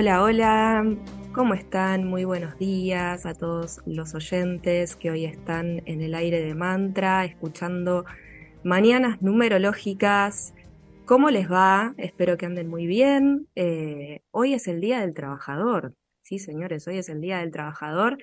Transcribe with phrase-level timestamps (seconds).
[0.00, 0.96] Hola, hola,
[1.34, 2.06] ¿cómo están?
[2.06, 7.24] Muy buenos días a todos los oyentes que hoy están en el aire de mantra,
[7.24, 8.04] escuchando
[8.62, 10.54] mañanas numerológicas.
[11.04, 11.94] ¿Cómo les va?
[11.96, 13.48] Espero que anden muy bien.
[13.56, 15.96] Eh, hoy es el Día del Trabajador.
[16.22, 18.18] Sí, señores, hoy es el Día del Trabajador.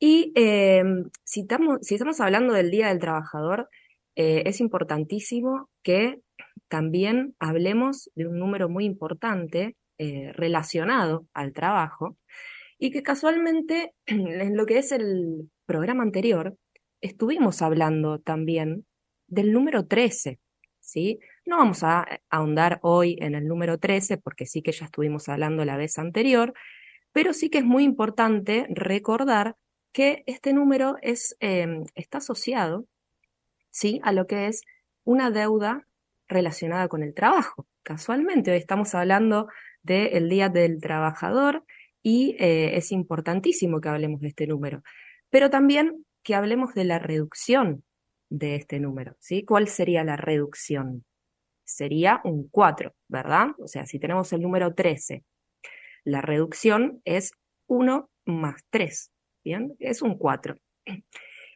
[0.00, 3.68] Y em, si, estamos, hablando del Día del Trabajador,
[4.16, 6.18] eh, es importantísimo que
[6.66, 12.16] también hablemos de un número muy importante eh, relacionado al trabajo
[12.78, 16.56] y que casualmente en lo que es el programa anterior
[17.00, 18.86] estuvimos hablando también
[19.26, 20.40] del número 13,
[20.80, 21.18] ¿sí?
[21.46, 25.64] No vamos a ahondar hoy en el número 13 porque sí que ya estuvimos hablando
[25.64, 26.54] la vez anterior,
[27.12, 29.56] pero sí que es muy importante recordar
[29.92, 32.86] que este número es, em, está asociado
[33.70, 34.00] ¿sí?
[34.02, 34.62] a lo que es
[35.04, 35.86] una deuda
[36.28, 37.66] relacionada con el trabajo.
[37.82, 39.48] Casualmente, hoy estamos hablando
[39.84, 41.64] del Día del Trabajador
[42.02, 44.82] y eh, es importantísimo que hablemos de este número,
[45.30, 47.84] pero también que hablemos de la reducción
[48.30, 49.44] de este número, ¿sí?
[49.44, 51.04] ¿Cuál sería la reducción?
[51.64, 53.48] Sería un 4, ¿verdad?
[53.58, 55.22] O sea, si tenemos el número 13,
[56.04, 57.32] la reducción es
[57.66, 59.10] 1 más 3,
[59.44, 59.74] ¿bien?
[59.78, 60.56] Es un 4.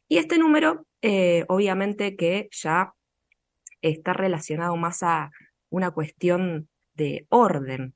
[0.08, 2.94] Y este número, eh, obviamente que ya
[3.82, 5.30] está relacionado más a
[5.70, 7.94] una cuestión de orden,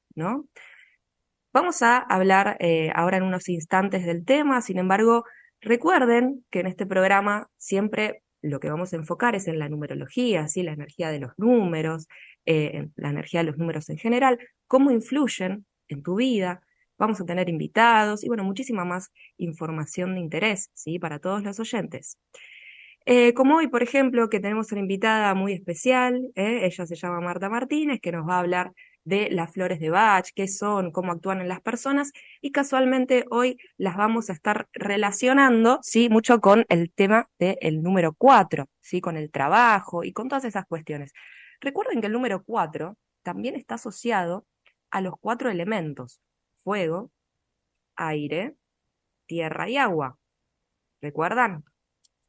[1.54, 5.24] Vamos a hablar eh, ahora en unos instantes del tema, sin embargo,
[5.60, 10.48] recuerden que en este programa siempre lo que vamos a enfocar es en la numerología,
[10.48, 10.62] ¿sí?
[10.62, 12.08] la energía de los números,
[12.46, 16.62] eh, la energía de los números en general, cómo influyen en tu vida.
[16.98, 20.98] Vamos a tener invitados y bueno, muchísima más información de interés, ¿sí?
[20.98, 22.18] Para todos los oyentes.
[23.04, 27.48] Eh, como hoy, por ejemplo, que tenemos una invitada muy especial, ella se llama Marta
[27.48, 28.72] Martínez, que nos va a hablar
[29.04, 33.58] de las flores de Bach, qué son, cómo actúan en las personas, y casualmente hoy
[33.76, 39.16] las vamos a estar relacionando, sí, mucho con el tema del número 4, sí, con
[39.16, 41.12] el trabajo y con todas esas cuestiones.
[41.60, 44.46] Recuerden que el número 4 también está asociado
[44.90, 46.20] a los cuatro elementos,
[46.62, 47.10] fuego,
[47.96, 48.56] aire,
[49.26, 50.19] tierra y agua.
[51.00, 51.64] ¿Recuerdan?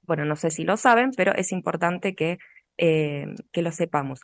[0.01, 2.37] Bueno, no sé si lo saben, pero es importante que,
[2.77, 4.21] eh, que lo sepamos.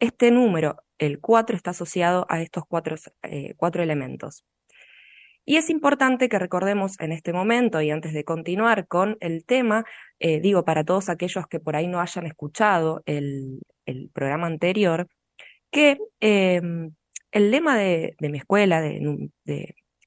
[0.00, 4.44] Este número, el 4, está asociado a estos cuatro, eh, cuatro elementos.
[5.44, 9.84] Y es importante que recordemos en este momento y antes de continuar con el tema,
[10.18, 13.60] eh, digo para todos aquellos que por ahí no hayan escuchado el,
[14.12, 15.08] programa anterior,
[15.70, 16.92] que em,
[17.30, 19.30] el lema de, mi escuela de,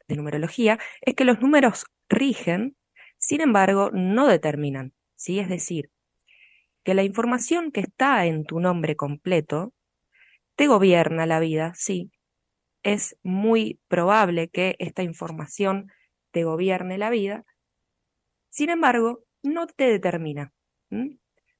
[0.09, 2.75] de numerología es que los números rigen,
[3.17, 5.39] sin embargo, no determinan, ¿sí?
[5.39, 5.89] Es decir,
[6.83, 9.73] que la información que está en tu nombre completo
[10.59, 12.11] te gobierna la vida, sí.
[12.83, 15.89] Es muy probable que esta información
[16.31, 17.45] te gobierne la vida.
[18.49, 20.51] Sin embargo, no te determina.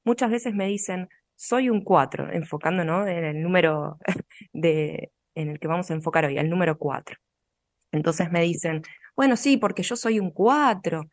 [0.04, 1.08] Muchas veces me dicen,
[1.38, 4.00] soy un 4, enfocando en el número
[4.52, 7.16] de, en el que vamos a enfocar hoy, el número 4.
[7.94, 8.82] Entonces me dicen,
[9.16, 11.10] bueno, sí, porque yo soy un 4.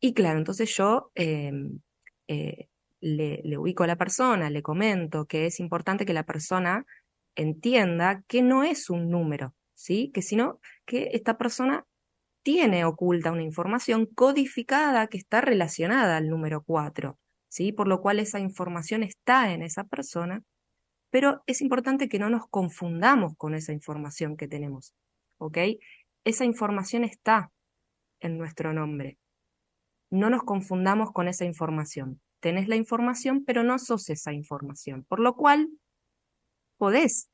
[0.00, 1.80] Y claro, entonces yo em,
[2.28, 2.68] eh,
[3.04, 6.86] le, ubico a la persona, le comento que es importante que la persona
[7.34, 10.10] entienda que no es un número, ¿sí?
[10.14, 11.84] Que sino que esta persona
[12.42, 17.18] tiene oculta una información codificada que está relacionada al número 4,
[17.48, 17.72] ¿sí?
[17.72, 20.42] Por lo cual esa información está en esa persona,
[21.10, 24.94] pero es importante que no nos confundamos con esa información que tenemos,
[25.38, 25.58] ¿ok?
[26.24, 27.50] Esa información está
[28.20, 29.18] en nuestro nombre.
[30.10, 32.22] No nos confundamos con esa información.
[32.44, 35.70] Tenés la información, pero no sos esa información, por lo cual
[36.76, 37.30] podés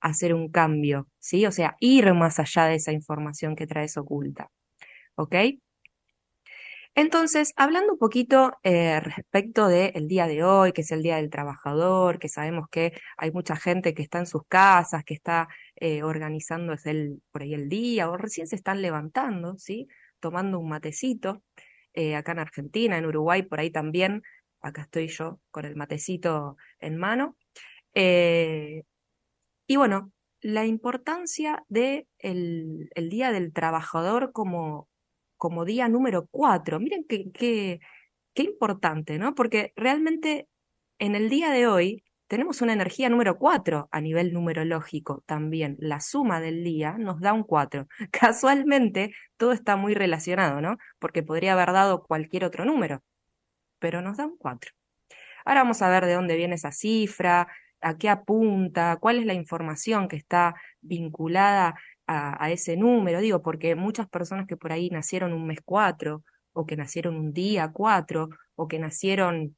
[0.00, 1.46] hacer un cambio, ¿sí?
[1.46, 4.52] O sea, ir más allá de esa información que traes oculta,
[5.16, 5.34] ¿ok?
[6.94, 11.28] Entonces, hablando un poquito eh, respecto del día de hoy, que es el Día del
[11.28, 16.04] Trabajador, que sabemos que hay mucha gente que está en sus casas, que está eh,
[16.04, 19.88] organizando el, por ahí el día, o recién se están levantando, ¿sí?
[20.20, 21.42] Tomando un matecito.
[21.94, 24.22] Eh, acá en Argentina, en Uruguay, por ahí también,
[24.62, 27.36] acá estoy yo con el matecito en mano.
[27.94, 34.88] y bueno, la importancia del de el Día del Trabajador como,
[35.36, 36.80] como día número cuatro.
[36.80, 37.80] Miren qué, qué,
[38.34, 39.34] qué importante, ¿no?
[39.34, 40.48] Porque realmente
[40.98, 45.76] en el día de hoy tenemos una energía número cuatro a nivel numerológico también.
[45.78, 47.88] La suma del día nos da un cuatro.
[48.10, 50.78] Casualmente todo está muy relacionado, ¿no?
[50.98, 53.02] Porque podría haber dado cualquier otro número,
[53.82, 54.70] pero nos da un cuatro.
[55.44, 57.48] Ahora vamos a ver de dónde viene esa cifra,
[57.80, 61.74] a qué apunta, cuál es la información que está vinculada
[62.06, 66.64] a, ese número, digo, porque muchas personas que por ahí nacieron un mes cuatro, o
[66.64, 69.56] que nacieron un día cuatro, o que nacieron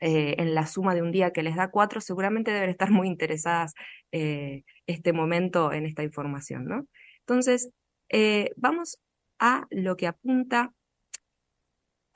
[0.00, 3.08] eh, en la suma de un día que les da cuatro, seguramente deben estar muy
[3.08, 3.72] interesadas
[4.12, 6.86] eh, este momento en esta información, ¿no?
[7.20, 7.70] Entonces,
[8.10, 8.98] eh, vamos
[9.38, 10.72] a lo que apunta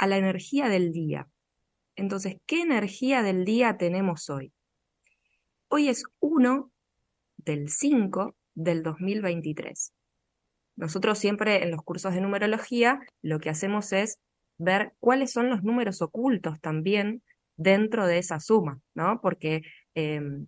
[0.00, 1.28] a la energía del día.
[1.94, 4.50] Entonces, ¿qué energía del día tenemos hoy?
[5.68, 6.72] Hoy es 1
[7.36, 9.92] del 5 del 2023.
[10.76, 14.18] Nosotros siempre en los cursos de numerología lo que hacemos es
[14.56, 17.22] ver cuáles son los números ocultos también
[17.58, 19.20] dentro de esa suma, ¿no?
[19.20, 19.60] Porque
[19.94, 20.46] em,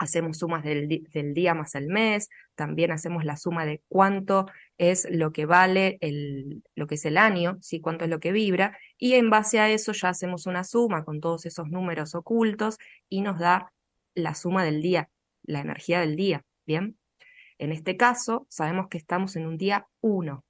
[0.00, 0.88] hacemos sumas del,
[1.34, 4.46] día más el mes, también hacemos la suma de cuánto
[4.78, 7.82] es lo que vale el, lo que es el año, ¿sí?
[7.82, 11.20] cuánto es lo que vibra, y en base a eso ya hacemos una suma con
[11.20, 12.78] todos esos números ocultos
[13.10, 13.74] y nos da
[14.14, 15.10] la suma del día,
[15.42, 16.96] la energía del día, ¿bien?
[17.58, 20.42] En este caso, sabemos que estamos en un día 1.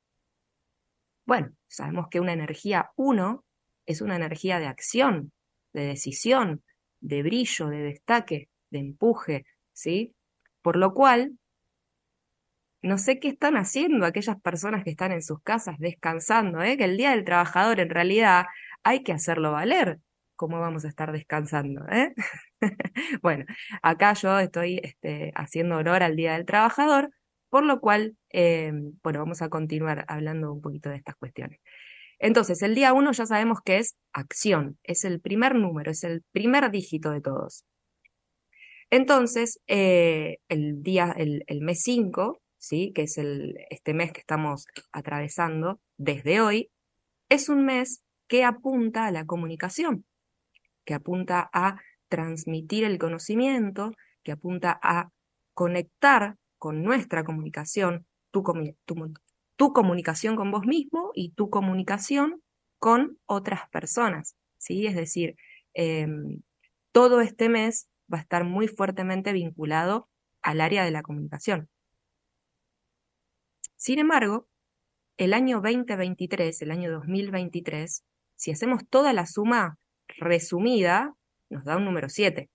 [1.26, 3.44] Bueno, sabemos que una energía 1
[3.87, 5.32] es una energía de acción,
[5.73, 6.62] de decisión,
[7.00, 10.14] de brillo, de destaque, de empuje, ¿sí?
[10.62, 11.38] Por lo cual,
[12.82, 16.76] no sé qué están haciendo aquellas personas que están en sus casas descansando, ¿eh?
[16.76, 18.46] que el Día del Trabajador en realidad
[18.82, 19.99] hay que hacerlo valer.
[20.37, 21.87] ¿Cómo vamos a estar descansando?
[21.90, 22.14] ¿eh?
[23.22, 23.44] bueno,
[23.82, 27.11] acá yo estoy este, haciendo honor al Día del Trabajador,
[27.50, 31.61] por lo cual, eh, bueno, vamos a continuar hablando un poquito de estas cuestiones.
[32.19, 36.23] Entonces, el día uno ya sabemos que es acción, es el primer número, es el
[36.32, 37.64] primer dígito de todos.
[38.90, 42.92] Entonces, eh, el día, el, mes 5, ¿sí?
[42.92, 46.70] que es el, este mes que estamos atravesando desde hoy,
[47.28, 50.04] es un mes que apunta a la comunicación,
[50.84, 53.92] que apunta a transmitir el conocimiento,
[54.25, 55.10] que apunta a
[55.54, 58.42] conectar con nuestra comunicación, tu,
[59.56, 62.42] tu, comunicación con vos mismo y tu comunicación
[62.78, 64.87] con otras personas, ¿sí?
[64.87, 65.37] Es decir,
[65.75, 66.40] em,
[66.92, 70.09] todo este mes va a estar muy fuertemente vinculado
[70.43, 71.69] al área de la comunicación.
[73.76, 74.49] Sin embargo,
[75.17, 78.05] el año 2023, el año 2023,
[78.37, 79.79] si hacemos toda la suma
[80.19, 81.14] resumida,
[81.50, 82.50] nos da un número 7,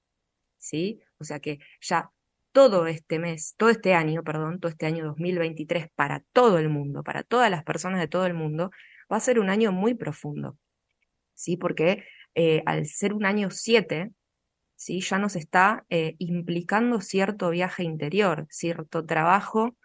[0.58, 1.00] ¿sí?
[1.20, 2.12] O sea que ya
[2.52, 7.04] todo este mes, todo este año, perdón, todo este año 2023 para todo el mundo,
[7.04, 8.72] para todas las personas de todo el mundo,
[9.12, 10.58] va a ser un año muy profundo,
[11.34, 11.58] ¿sí?
[11.58, 14.12] Porque eh, al ser un año 7,
[14.76, 15.02] ¿sí?
[15.02, 19.76] Ya nos está eh, implicando cierto viaje interior, cierto trabajo,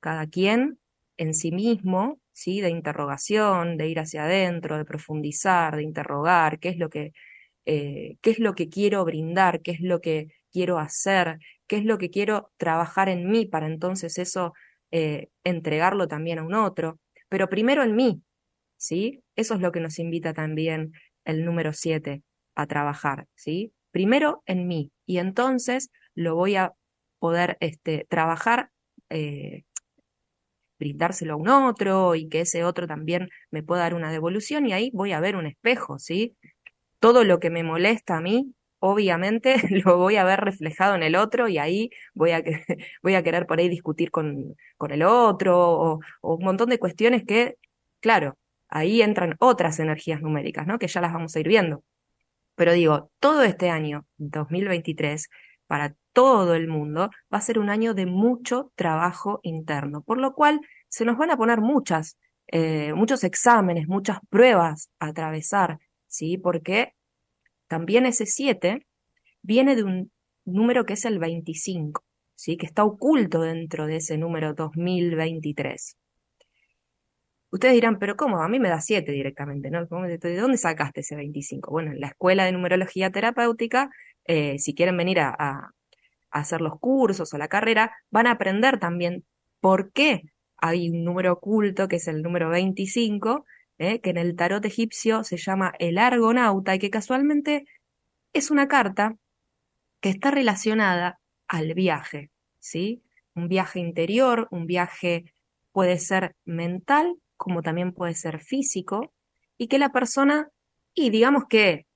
[0.00, 0.78] cada quien
[1.16, 2.60] en sí mismo, ¿sí?
[2.60, 7.12] De interrogación, de ir hacia adentro, de profundizar, de interrogar, qué es lo que
[7.66, 11.84] eh, qué es lo que quiero brindar, qué es lo que quiero hacer, qué es
[11.84, 14.54] lo que quiero trabajar en mí para entonces eso
[14.90, 18.22] eh, entregarlo también a un otro, pero primero en mí,
[18.76, 19.22] ¿sí?
[19.36, 20.92] Eso es lo que nos invita también
[21.24, 22.22] el número 7
[22.56, 23.72] a trabajar, ¿sí?
[23.90, 26.72] Primero en mí y entonces lo voy a
[27.18, 28.70] poder este, trabajar,
[29.10, 29.64] eh,
[30.78, 34.72] brindárselo a un otro y que ese otro también me pueda dar una devolución y
[34.72, 36.36] ahí voy a ver un espejo, ¿sí?
[37.00, 39.54] todo lo que me molesta a mí, obviamente
[39.84, 42.42] lo voy a ver reflejado en el otro y ahí voy a,
[43.24, 47.56] querer por ahí discutir con, con el otro o, un montón de cuestiones que,
[48.00, 50.78] claro, ahí entran otras energías numéricas, ¿no?
[50.78, 51.82] Que ya las vamos a ir viendo.
[52.60, 55.30] Pero digo, todo este año, 2023,
[55.66, 60.34] para todo el mundo, va a ser un año de mucho trabajo interno, por lo
[60.34, 66.36] cual se nos van a poner muchas, eh, muchos exámenes, muchas pruebas a atravesar, ¿sí?
[66.36, 66.92] Porque
[67.66, 68.86] también ese 7
[69.40, 70.12] viene de un
[70.44, 72.58] número que es el 25, ¿sí?
[72.58, 75.96] Que está oculto dentro de ese número 2023.
[77.50, 78.42] Ustedes dirán, pero ¿cómo?
[78.42, 79.84] A mí me da 7 directamente, ¿no?
[79.84, 81.70] ¿De dónde sacaste ese 25?
[81.70, 83.90] Bueno, en la escuela de numerología terapéutica,
[84.24, 85.72] eh, si quieren venir a,
[86.30, 89.24] hacer los cursos o la carrera, van a aprender también
[89.60, 90.22] por qué
[90.58, 93.44] hay un número oculto que es el número 25,
[93.78, 97.64] eh, que en el tarot egipcio se llama el argonauta y que casualmente
[98.32, 99.16] es una carta
[100.00, 102.30] que está relacionada al viaje,
[102.60, 103.02] ¿sí?
[103.34, 105.24] Un viaje interior, un viaje
[105.72, 109.14] puede ser mental como también puede ser físico,
[109.56, 110.50] y que la persona,
[110.92, 111.86] y digamos que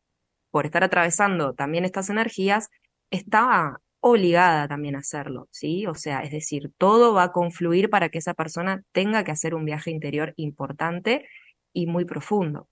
[0.50, 2.70] por estar atravesando también estas energías,
[3.10, 5.86] está obligada también a hacerlo, ¿sí?
[5.86, 9.54] O sea, es decir, todo va a confluir para que esa persona tenga que hacer
[9.54, 11.28] un viaje interior importante
[11.74, 12.68] y muy profundo.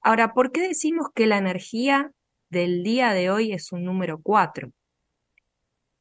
[0.00, 2.12] Ahora, ¿por qué decimos que la energía
[2.48, 4.72] del día de hoy es un número 4?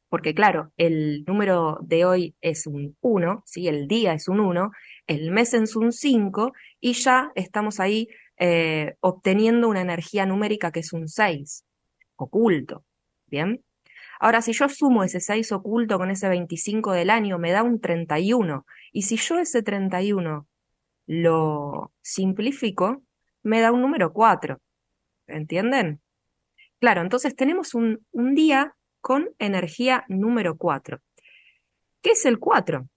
[0.09, 3.67] porque claro, el número de hoy es un 1, ¿sí?
[3.67, 4.71] el día es un 1,
[5.08, 10.82] el mes es un 5 y ya estamos ahí eh, obteniendo una energía numérica que
[10.82, 11.66] es un 6,
[12.18, 12.84] oculto.
[13.26, 13.64] ¿Bien?
[14.20, 17.80] Ahora, si yo sumo ese 6 oculto con ese 25 del año, me da un
[17.80, 18.66] 31.
[18.92, 20.48] Y si yo ese 31
[21.08, 23.04] lo simplifico,
[23.44, 24.60] me da un número 4.
[25.28, 26.02] ¿Entienden?
[26.80, 31.00] Claro, entonces tenemos un, un día con energía número 4.
[32.02, 32.88] ¿Qué es el 4?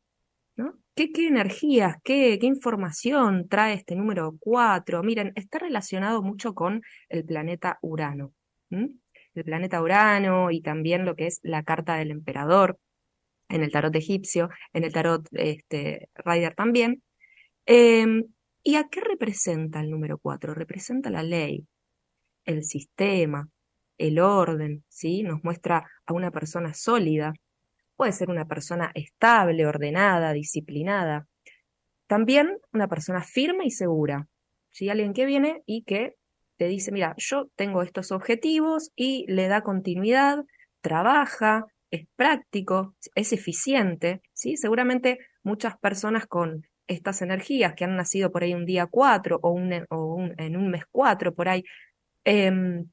[0.95, 5.03] ¿Qué, ¿Qué, energías, qué, qué, información trae este número 4?
[5.03, 8.33] Miren, está relacionado mucho con el planeta Urano.
[8.71, 12.79] El planeta Urano y también lo que es la carta del emperador
[13.49, 17.03] en el tarot egipcio, en el tarot este, Rider también.
[17.67, 18.25] Em,
[18.63, 20.55] ¿Y a qué representa el número 4?
[20.55, 21.67] Representa la ley,
[22.45, 23.49] el sistema,
[23.97, 25.23] el orden, ¿sí?
[25.23, 27.33] Nos muestra a una persona sólida,
[28.01, 31.27] puede ser una persona estable, ordenada, disciplinada.
[32.07, 34.27] También una persona firme y segura,
[34.71, 34.89] ¿sí?
[34.89, 36.15] Alguien que viene y que
[36.57, 40.39] te dice, mira, yo tengo estos objetivos y le da continuidad,
[40.81, 44.57] trabaja, es práctico, es eficiente, ¿sí?
[44.57, 49.51] Seguramente muchas personas con estas energías que han nacido por ahí un día cuatro o,
[49.51, 51.65] un, en un mes cuatro por ahí,
[52.25, 52.87] em,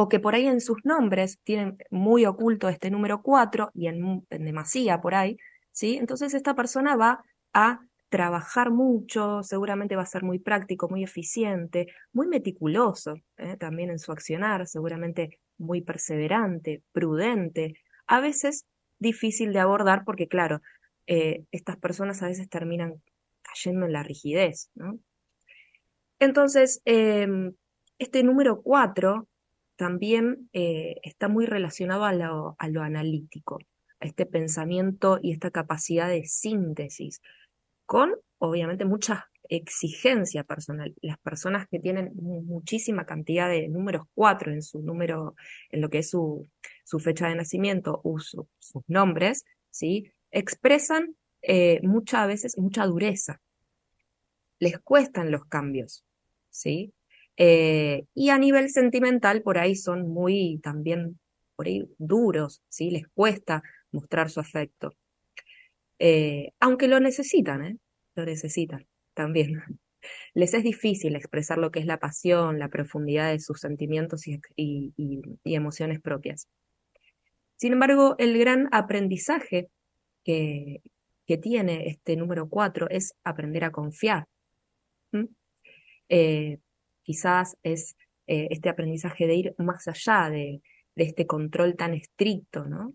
[0.00, 4.24] o que por ahí en sus nombres tienen muy oculto este número 4 y en,
[4.30, 5.36] demasía por ahí,
[5.72, 5.98] ¿sí?
[5.98, 11.88] Entonces esta persona va a trabajar mucho, seguramente va a ser muy práctico, muy eficiente,
[12.14, 13.58] muy meticuloso ¿eh?
[13.58, 17.74] también en su accionar, seguramente muy perseverante, prudente,
[18.06, 18.64] a veces
[18.98, 20.62] difícil de abordar porque claro,
[21.08, 23.02] eh, estas personas a veces terminan
[23.42, 24.70] cayendo en la rigidez.
[26.18, 27.52] Entonces, em,
[27.98, 29.28] este número 4
[29.80, 33.60] también eh, está muy relacionado a lo, analítico,
[33.98, 37.22] a este pensamiento y esta capacidad de síntesis,
[37.86, 40.94] con obviamente mucha exigencia personal.
[41.00, 45.34] Las personas que tienen muchísima cantidad de números cuatro en su número,
[45.70, 46.46] en lo que es su,
[46.98, 48.44] fecha de nacimiento o sus
[48.86, 50.12] nombres, ¿sí?
[50.30, 53.40] expresan eh, muchas veces mucha dureza.
[54.58, 56.04] Les cuestan los cambios,
[56.50, 56.92] ¿sí?
[57.36, 61.18] Eh, y a nivel sentimental, por ahí son muy también,
[61.56, 62.90] por ahí duros, ¿sí?
[62.90, 64.94] Les cuesta mostrar su afecto.
[65.98, 67.76] Eh, aunque lo necesitan, ¿eh?
[68.14, 69.62] Lo necesitan también.
[70.34, 74.92] Les es difícil expresar lo que es la pasión, la profundidad de sus sentimientos y,
[75.44, 76.48] emociones propias.
[77.56, 79.68] Sin embargo, el gran aprendizaje
[80.24, 80.80] que,
[81.26, 84.26] que tiene este número 4 es aprender a confiar.
[87.02, 90.62] Quizás es eh, este aprendizaje de ir más allá de,
[90.96, 92.92] este control tan estricto, ¿no?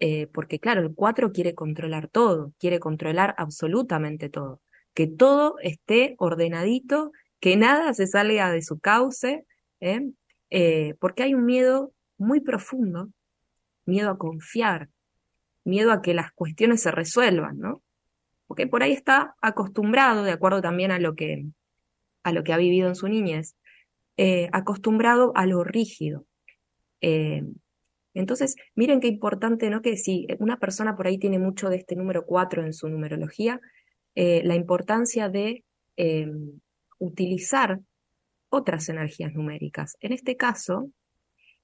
[0.00, 4.62] Eh, porque claro, el 4 quiere controlar todo, quiere controlar absolutamente todo,
[4.94, 9.44] que todo esté ordenadito, que nada se salga de su cauce,
[9.80, 10.00] ¿eh?
[10.98, 13.10] porque hay un miedo muy profundo,
[13.84, 14.88] miedo a confiar,
[15.64, 17.82] miedo a que las cuestiones se resuelvan, ¿no?
[18.46, 21.46] Porque por ahí está acostumbrado, de acuerdo también a lo que
[22.24, 23.54] a lo que ha vivido en su niñez,
[24.16, 26.26] eh, acostumbrado a lo rígido.
[27.00, 27.42] Eh,
[28.14, 29.82] entonces, miren qué importante, ¿no?
[29.82, 33.60] Que si una persona por ahí tiene mucho de este número 4 en su numerología,
[34.14, 35.64] eh, la importancia de
[36.98, 37.78] utilizar
[38.48, 39.96] otras energías numéricas.
[40.00, 40.90] En este caso,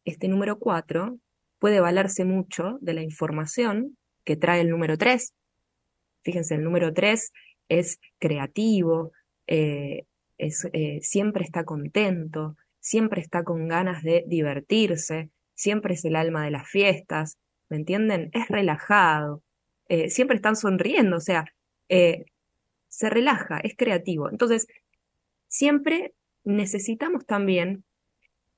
[0.05, 1.19] este número 4
[1.59, 5.35] puede valerse mucho de la información que trae el número 3.
[6.23, 7.33] Fíjense, el número 3
[7.69, 9.11] es creativo,
[10.73, 16.51] eh, siempre está contento, siempre está con ganas de divertirse, siempre es el alma de
[16.51, 18.31] las fiestas, ¿me entienden?
[18.33, 19.43] Es relajado,
[19.89, 21.45] eh, siempre están sonriendo, o sea,
[21.89, 24.31] se relaja, es creativo.
[24.31, 24.69] Entonces,
[25.49, 27.85] siempre necesitamos también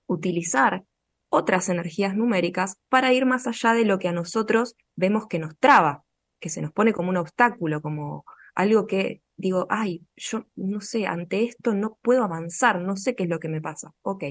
[0.07, 0.85] utilizar
[1.29, 5.57] otras energías numéricas para ir más allá de lo que a nosotros vemos que nos
[5.59, 6.05] traba,
[6.41, 8.25] que se nos pone como un obstáculo, como
[8.55, 13.25] algo que digo, ay, yo no sé, ante esto no puedo avanzar, no sé qué
[13.25, 13.93] es lo que me pasa.
[14.03, 14.25] Ok,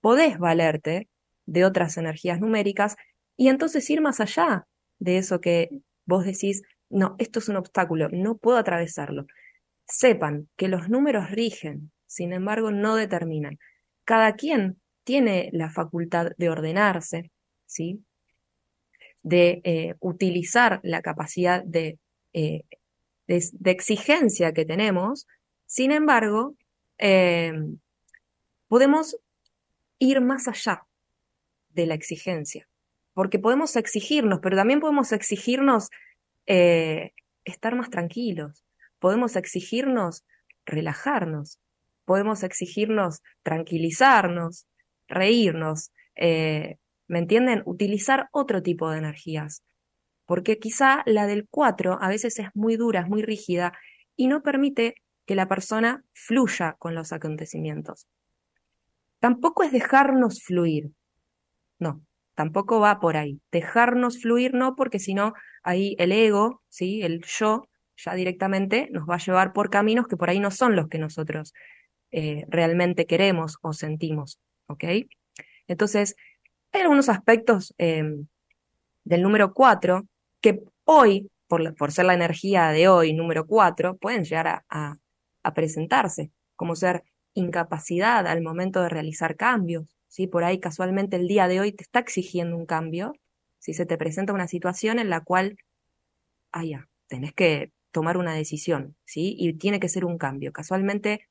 [0.00, 1.08] podés valerte
[1.44, 2.96] de otras energías numéricas
[3.36, 4.66] y entonces ir más allá
[5.00, 5.70] de eso que
[6.06, 9.26] vos decís, no, esto es un obstáculo, no puedo atravesarlo.
[9.86, 13.58] Sepan que los números rigen, sin embargo, no determinan.
[14.04, 17.32] Cada quien tiene la facultad de ordenarse,
[17.66, 18.04] ¿sí?
[19.24, 21.98] de eh, utilizar la capacidad de,
[22.34, 22.62] eh,
[23.26, 25.26] de, exigencia que tenemos,
[25.66, 26.54] sin embargo,
[26.98, 27.52] eh,
[28.68, 29.16] podemos
[29.98, 30.86] ir más allá
[31.70, 32.68] de la exigencia,
[33.12, 35.90] porque podemos exigirnos, pero también podemos exigirnos
[36.46, 38.64] estar más tranquilos,
[38.98, 40.24] podemos exigirnos
[40.66, 41.58] relajarnos,
[42.04, 44.66] podemos exigirnos tranquilizarnos,
[45.08, 47.62] reírnos, eh, ¿me entienden?
[47.66, 49.62] Utilizar otro tipo de energías.
[50.26, 53.72] Porque quizá la del 4 a veces es muy dura, es muy rígida
[54.16, 54.94] y no permite
[55.26, 58.06] que la persona fluya con los acontecimientos.
[59.20, 60.90] Tampoco es dejarnos fluir.
[61.78, 62.02] No,
[62.34, 63.40] tampoco va por ahí.
[63.50, 67.02] Dejarnos fluir no, porque si no, ahí el ego, ¿sí?
[67.02, 70.76] el yo, ya directamente nos va a llevar por caminos que por ahí no son
[70.76, 71.54] los que nosotros
[72.10, 74.38] eh, realmente queremos o sentimos.
[74.66, 74.84] ¿ok?
[75.66, 76.16] Entonces,
[76.72, 78.26] hay algunos aspectos em,
[79.04, 80.06] del número 4
[80.44, 84.98] que hoy, por, por, ser la energía de hoy, número 4, pueden llegar a,
[85.54, 89.96] presentarse, como ser incapacidad al momento de realizar cambios.
[90.06, 90.26] ¿sí?
[90.26, 93.14] Por ahí casualmente el día de hoy te está exigiendo un cambio,
[93.58, 95.56] si se te presenta una situación en la cual,
[96.52, 99.34] ah, ya, tenés que tomar una decisión, ¿sí?
[99.38, 100.52] Y tiene que ser un cambio.
[100.52, 101.26] Casualmente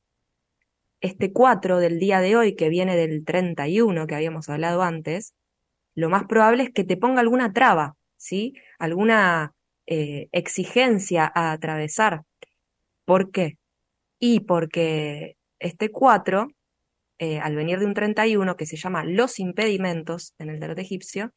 [1.01, 5.35] este 4 del día de hoy, que viene del 31 que habíamos hablado antes,
[5.93, 8.53] lo más probable es que te ponga alguna traba, ¿sí?
[8.79, 9.53] Alguna
[9.85, 12.23] eh, exigencia a atravesar.
[13.05, 13.57] ¿Por qué?
[14.19, 16.47] Y porque este 4,
[17.19, 21.33] eh, al venir de un 31 que se llama los impedimentos en el tarot egipcio,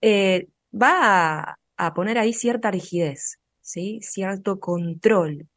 [0.00, 4.00] eh, va a, poner ahí cierta rigidez, ¿sí?
[4.02, 5.48] Cierto control,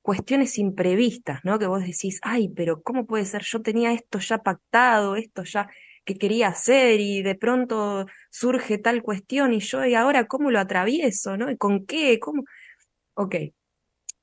[0.00, 1.58] cuestiones imprevistas, ¿no?
[1.58, 3.42] Que vos decís, ay, pero ¿cómo puede ser?
[3.42, 5.68] Yo tenía esto ya pactado, esto ya
[6.08, 10.58] que quería hacer y de pronto surge tal cuestión y yo, ¿y ahora cómo lo
[10.58, 11.50] atravieso, ¿no?
[11.50, 12.18] ¿Y con qué?
[12.18, 12.44] ¿Cómo?
[13.12, 13.34] Ok,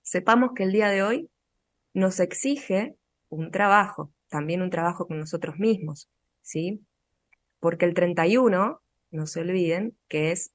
[0.02, 1.30] sepamos que el día de hoy
[1.93, 2.95] nos exige
[3.30, 6.10] un trabajo, también un trabajo con nosotros mismos,
[6.41, 6.82] ¿sí?
[7.60, 10.54] Porque el 31, no se olviden, que es,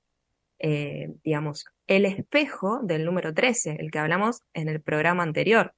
[0.59, 5.75] eh, digamos, el espejo del número 13, el que hablamos en el programa anterior.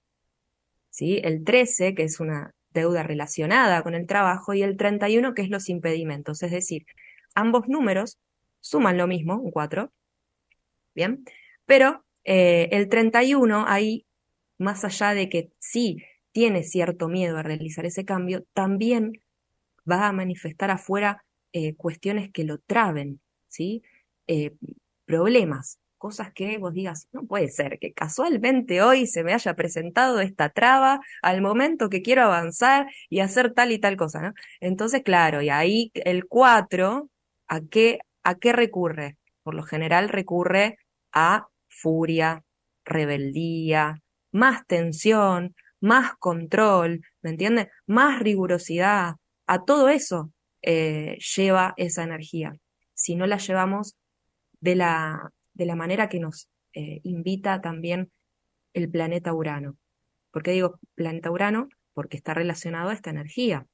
[0.88, 1.21] ¿Sí?
[1.23, 5.50] El 13, que es una deuda relacionada con el trabajo, y el 31, que es
[5.50, 6.42] los impedimentos.
[6.42, 6.87] Es decir,
[7.35, 8.18] ambos números
[8.61, 9.92] suman lo mismo, un 4.
[10.94, 11.24] Bien,
[11.66, 14.06] pero eh, el 31, ahí,
[14.58, 19.20] más allá de que sí tiene cierto miedo a realizar ese cambio, también
[19.90, 23.82] va a manifestar afuera eh, cuestiones que lo traben, ¿sí?
[24.26, 24.52] Eh,
[25.04, 30.19] problemas, cosas que vos digas, no puede ser que casualmente hoy se me haya presentado
[30.19, 34.33] esta traba al momento que quiero avanzar y hacer tal y tal cosa, ¿no?
[34.59, 37.09] Entonces, claro, y ahí el 4,
[37.47, 39.17] ¿a qué, ¿a qué recurre?
[39.45, 40.77] Por lo general recurre
[41.12, 42.43] a furia,
[42.85, 47.69] rebeldía, más tensión, más control, ¿me entiendes?
[47.87, 49.15] Más rigurosidad,
[49.47, 52.57] a todo eso eh, lleva esa energía.
[52.93, 53.95] Si no la llevamos
[54.61, 58.11] de la, de la manera que nos eh, invita también
[58.73, 59.77] el planeta Urano.
[60.31, 61.69] ¿Por qué digo planeta Urano?
[61.93, 63.67] Porque está relacionado a esta energía.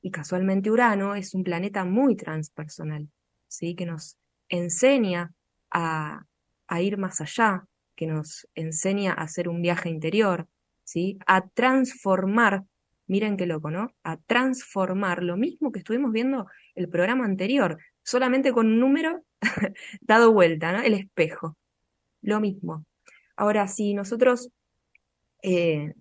[0.00, 3.08] Y casualmente Urano es un planeta muy transpersonal,
[3.48, 3.74] ¿sí?
[3.74, 4.16] que nos
[4.48, 5.32] enseña
[5.70, 6.24] a,
[6.66, 10.48] a ir más allá, que nos enseña a hacer un viaje interior,
[10.84, 11.18] ¿sí?
[11.26, 12.64] a transformar,
[13.06, 13.94] miren qué loco, ¿no?
[14.02, 19.22] A transformar lo mismo que estuvimos viendo el programa anterior, solamente con un número
[20.00, 20.82] dado vuelta, ¿no?
[20.82, 21.56] El espejo.
[22.22, 22.84] Lo mismo.
[23.36, 24.50] Ahora, si nosotros
[25.42, 25.94] eh,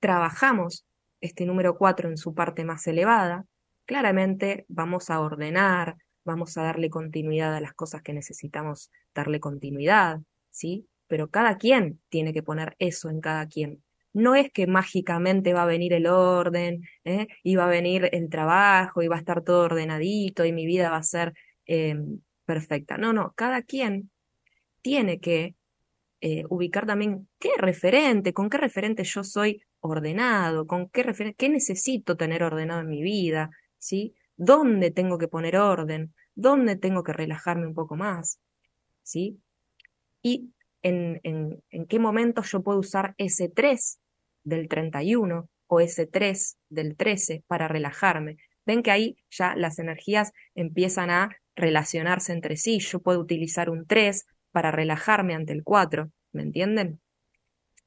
[0.00, 0.84] trabajamos
[1.20, 3.46] este número 4 en su parte más elevada,
[3.84, 10.20] claramente vamos a ordenar, vamos a darle continuidad a las cosas que necesitamos darle continuidad,
[10.50, 10.88] ¿sí?
[11.06, 13.82] Pero cada quien tiene que poner eso en cada quien.
[14.12, 17.28] No es que mágicamente va a venir el orden, ¿eh?
[17.42, 20.90] y va a venir el trabajo, y va a estar todo ordenadito, y mi vida
[20.90, 21.32] va a ser
[21.66, 22.20] em,
[22.52, 22.98] perfecta.
[22.98, 24.10] No, no, cada quien
[24.82, 25.54] tiene que
[26.20, 31.48] eh, ubicar también qué referente, con qué referente yo soy ordenado, con qué referente, qué
[31.48, 34.14] necesito tener ordenado en mi vida, ¿sí?
[34.36, 36.14] ¿Dónde tengo que poner orden?
[36.34, 38.38] ¿Dónde tengo que relajarme un poco más?
[39.02, 39.40] ¿Sí?
[40.20, 40.50] Y
[40.82, 43.98] en, en, en qué momento yo puedo usar ese 3
[44.44, 48.36] del 31 o ese 3 del 13 para relajarme.
[48.66, 52.78] Ven que ahí ya las energías empiezan a relacionarse entre sí.
[52.80, 57.00] Yo puedo utilizar un 3 para relajarme ante el 4, ¿me entienden?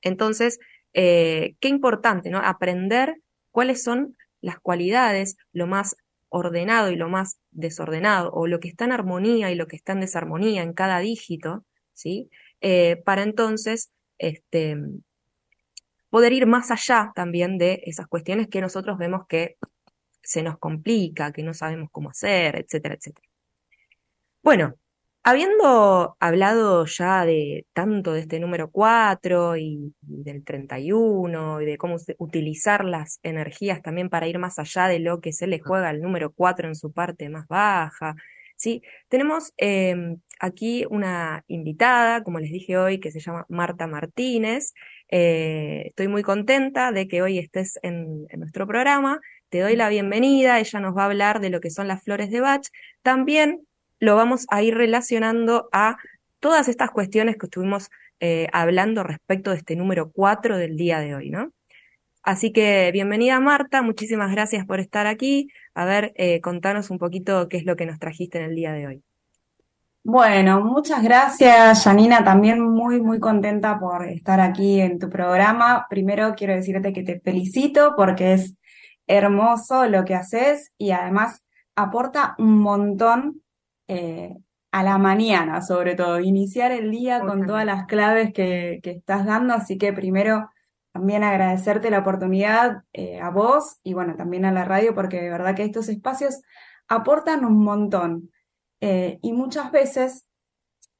[0.01, 0.59] Entonces,
[0.93, 2.39] eh, qué importante, ¿no?
[2.39, 3.15] Aprender
[3.51, 5.95] cuáles son las cualidades, lo más
[6.29, 9.93] ordenado y lo más desordenado, o lo que está en armonía y lo que está
[9.93, 12.29] en desarmonía en cada dígito, ¿sí?
[12.61, 14.77] Eh, para entonces este,
[16.09, 19.57] poder ir más allá también de esas cuestiones que nosotros vemos que
[20.21, 23.27] se nos complica, que no sabemos cómo hacer, etcétera, etcétera.
[24.45, 24.75] Bueno,
[25.27, 31.97] Habiendo hablado ya de tanto de este número 4 y, del 31 y de cómo
[32.19, 35.99] utilizar las energías también para ir más allá de lo que se le juega al
[35.99, 38.15] número 4 en su parte más baja,
[38.55, 38.83] ¿sí?
[39.09, 44.73] Tenemos em, aquí una invitada, como les dije hoy, que se llama Marta Martínez.
[45.09, 49.19] Eh, estoy muy contenta de que hoy estés en, en nuestro programa.
[49.49, 50.59] Te doy la bienvenida.
[50.59, 52.67] Ella nos va a hablar de lo que son las flores de Bach.
[53.01, 53.65] También
[53.99, 55.97] lo vamos a ir relacionando a
[56.39, 61.15] todas estas cuestiones que estuvimos eh, hablando respecto de este número 4 del día de
[61.15, 61.51] hoy, ¿no?
[62.23, 65.49] Así que bienvenida Marta, muchísimas gracias por estar aquí.
[65.75, 68.73] A ver, eh, contanos un poquito qué es lo que nos trajiste en el día
[68.73, 69.03] de hoy.
[70.03, 72.23] Bueno, muchas gracias, Janina.
[72.23, 75.87] También muy, muy contenta por estar aquí en tu programa.
[75.89, 78.55] Primero quiero decirte que te felicito porque es
[79.07, 81.43] hermoso lo que haces y además
[81.75, 83.41] aporta un montón
[83.87, 84.35] eh,
[84.71, 89.53] a la mañana, sobre todo, iniciar el día con todas las claves que, estás dando.
[89.53, 90.49] Así que primero
[90.91, 95.29] también agradecerte la oportunidad eh, a vos y bueno, también a la radio, porque de
[95.29, 96.41] verdad que estos espacios
[96.89, 98.31] aportan un montón.
[98.81, 100.25] Eh, y muchas veces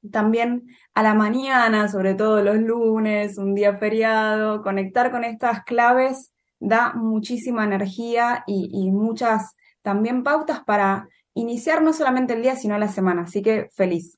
[0.10, 6.34] también a la mañana, sobre todo los lunes, un día feriado, conectar con estas claves
[6.60, 12.88] da muchísima energía y muchas también pautas para iniciar no solamente el día, sino la
[12.88, 13.24] semana.
[13.24, 14.17] Así que feliz.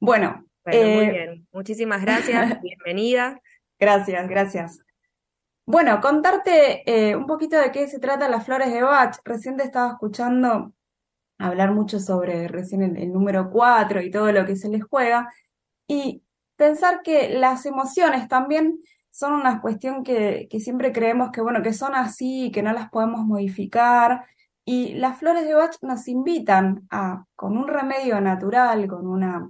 [0.00, 0.46] Bueno.
[0.64, 1.48] muy eh, bien.
[1.52, 2.60] Muchísimas gracias.
[2.62, 3.40] Bienvenida.
[3.78, 4.78] Gracias, gracias.
[5.66, 9.16] Bueno, contarte eh, un poquito de qué se trata las flores de Bach.
[9.24, 10.72] Recién te estaba escuchando
[11.38, 15.32] hablar mucho sobre recién el, número 4 y todo lo que se les juega.
[15.88, 16.22] Y
[16.56, 21.72] pensar que las emociones también son una cuestión que, que siempre creemos que, bueno, que
[21.72, 24.24] son así, que no las podemos modificar,
[24.64, 29.48] y las flores de Bach nos invitan a, con un remedio natural, con una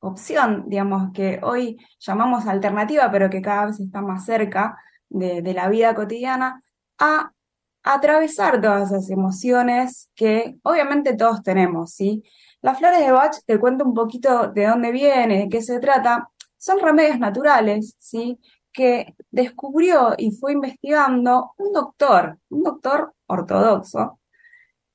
[0.00, 5.68] opción, digamos, que hoy llamamos alternativa, pero que cada vez está más cerca de, la
[5.68, 6.62] vida cotidiana,
[6.98, 7.32] a
[7.82, 12.24] atravesar todas esas emociones que obviamente todos tenemos, ¿sí?
[12.62, 16.30] Las flores de Bach, te cuento un poquito de dónde viene, de qué se trata,
[16.56, 18.38] son remedios naturales, ¿sí?
[18.74, 24.20] Que descubrió y fue investigando un doctor, un doctor ortodoxo,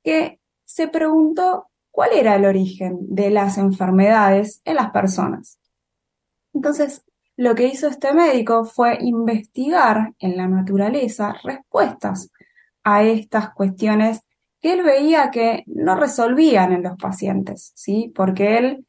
[0.04, 5.58] que se preguntó cuál era el origen de las enfermedades en las personas.
[6.54, 7.04] Entonces,
[7.38, 12.30] lo que hizo este médico fue investigar en la naturaleza respuestas
[12.84, 14.22] a estas cuestiones
[14.62, 18.12] que él veía que no resolvían en los pacientes, ¿sí?
[18.14, 18.86] Porque él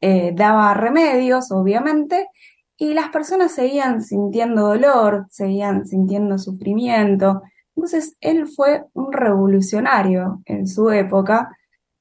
[0.00, 2.28] eh, daba remedios, obviamente,
[2.78, 7.42] y las personas seguían sintiendo dolor, seguían sintiendo sufrimiento,
[7.78, 11.56] entonces, él fue un revolucionario en su época.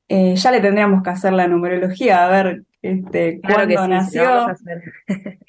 [0.08, 4.48] Eh, ya le tendríamos que hacer la numerología, a ver este, cuándo nació.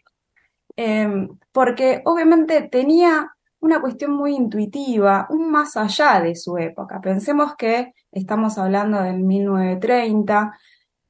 [0.81, 7.01] Em, porque obviamente tenía una cuestión muy intuitiva, un más allá de su época.
[7.01, 10.57] Pensemos que estamos hablando del 1930,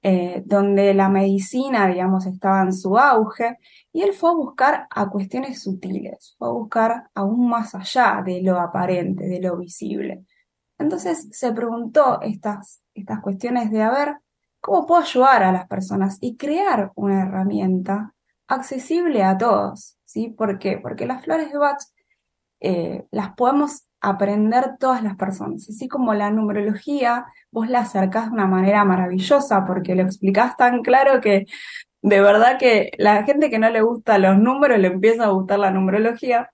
[0.01, 3.59] eh, donde la medicina, digamos, estaba en su auge,
[3.99, 8.41] y él fue a buscar a cuestiones sutiles, fue a buscar aún más allá de
[8.43, 10.25] lo aparente, de lo visible.
[10.79, 14.19] Entonces se preguntó estas, estas cuestiones de, a ver,
[14.61, 18.15] ¿cómo puedo ayudar a las personas y crear una herramienta
[18.47, 19.99] accesible a todos?
[20.05, 20.29] ¿Sí?
[20.29, 20.79] ¿Por qué?
[20.81, 21.83] Porque las flores de Bach
[22.61, 25.69] eh, las podemos aprender todas las personas.
[25.69, 30.83] Así como la numerología, vos la acercás de una manera maravillosa porque lo explicás tan
[30.83, 31.47] claro que
[32.03, 35.59] de verdad que la gente que no le gusta los números le empieza a gustar
[35.59, 36.51] la numerología.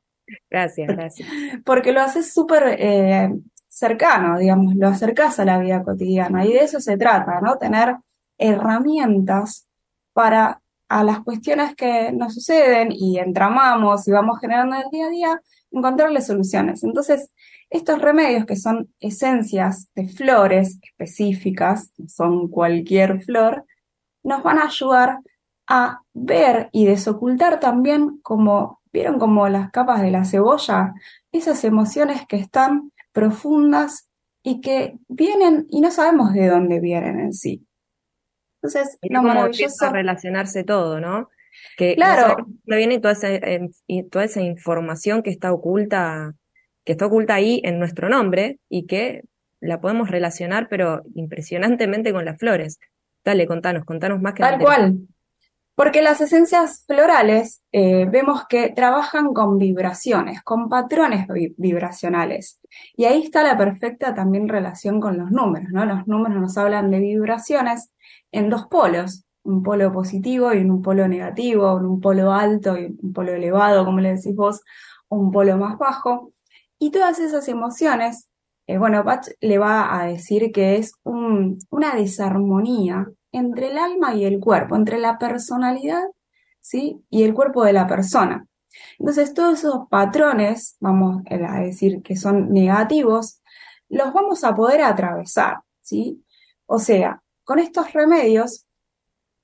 [0.50, 1.28] Gracias, gracias.
[1.64, 3.30] Porque lo haces súper eh,
[3.68, 7.58] cercano, digamos, lo acercás a la vida cotidiana y de eso se trata, ¿no?
[7.58, 7.96] Tener
[8.38, 9.66] herramientas
[10.12, 15.06] para a las cuestiones que nos suceden y entramamos y vamos generando en el día
[15.06, 16.84] a día, encontrarle soluciones.
[16.84, 17.30] Entonces,
[17.70, 23.64] estos remedios que son esencias de flores específicas, son cualquier flor,
[24.22, 25.18] nos van a ayudar
[25.66, 30.94] a ver y desocultar también como, vieron como las capas de la cebolla,
[31.32, 34.08] esas emociones que están profundas
[34.42, 37.66] y que vienen y no sabemos de dónde vienen en sí.
[38.56, 39.86] Entonces, lo maravilloso.
[39.86, 41.28] a relacionarse todo, ¿no?
[41.76, 42.46] Que claro.
[42.64, 43.28] No viene toda esa,
[44.10, 46.34] toda esa información que está oculta,
[46.84, 49.22] que está oculta ahí en nuestro nombre y que
[49.60, 52.78] la podemos relacionar, pero impresionantemente con las flores.
[53.24, 54.98] Dale, contanos, contanos más que Tal cual.
[55.74, 62.60] Porque las esencias florales eh, vemos que trabajan con vibraciones, con patrones vibracionales.
[62.96, 65.84] Y ahí está la perfecta también relación con los números, ¿no?
[65.84, 67.90] Los números nos hablan de vibraciones
[68.30, 73.12] en dos polos, un polo positivo y un polo negativo, un polo alto y un
[73.12, 74.62] polo elevado, como le decís vos,
[75.08, 76.32] un polo más bajo.
[76.78, 78.28] Y todas esas emociones,
[78.66, 84.24] eh, bueno, Bach le va a decir que es una desarmonía entre el alma y
[84.24, 86.04] el cuerpo, entre la personalidad
[86.60, 87.04] ¿sí?
[87.10, 88.46] y el cuerpo de la persona.
[88.98, 93.42] Entonces, todos esos patrones, vamos a decir que son negativos,
[93.88, 96.24] los vamos a poder atravesar, ¿sí?
[96.66, 98.66] O sea, con estos remedios,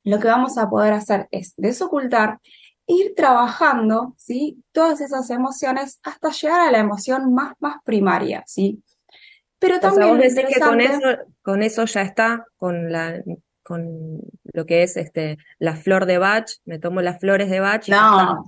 [0.04, 2.40] lo que vamos a poder hacer es desocultar,
[2.86, 4.62] ir trabajando, ¿sí?
[4.72, 8.82] Todas esas emociones hasta llegar a la emoción más, más primaria, ¿sí?
[9.58, 10.18] Pero también.
[10.18, 11.00] O sea, que con eso,
[11.42, 13.22] con eso ya está, con la
[13.70, 14.18] con
[14.52, 17.92] lo que es este la flor de Bach, me tomo las flores de Bach y
[17.92, 18.44] no,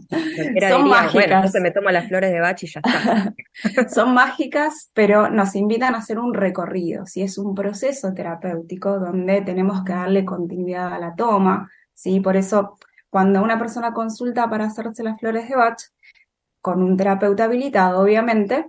[0.68, 1.12] son mágicas.
[1.14, 3.32] Bueno, entonces me tomo las flores de Bach y ya está.
[3.94, 9.42] son mágicas, pero nos invitan a hacer un recorrido, si es un proceso terapéutico donde
[9.42, 12.18] tenemos que darle continuidad a la toma, ¿sí?
[12.18, 12.76] Por eso
[13.08, 15.78] cuando una persona consulta para hacerse las flores de Bach
[16.60, 18.66] con un terapeuta habilitado, obviamente,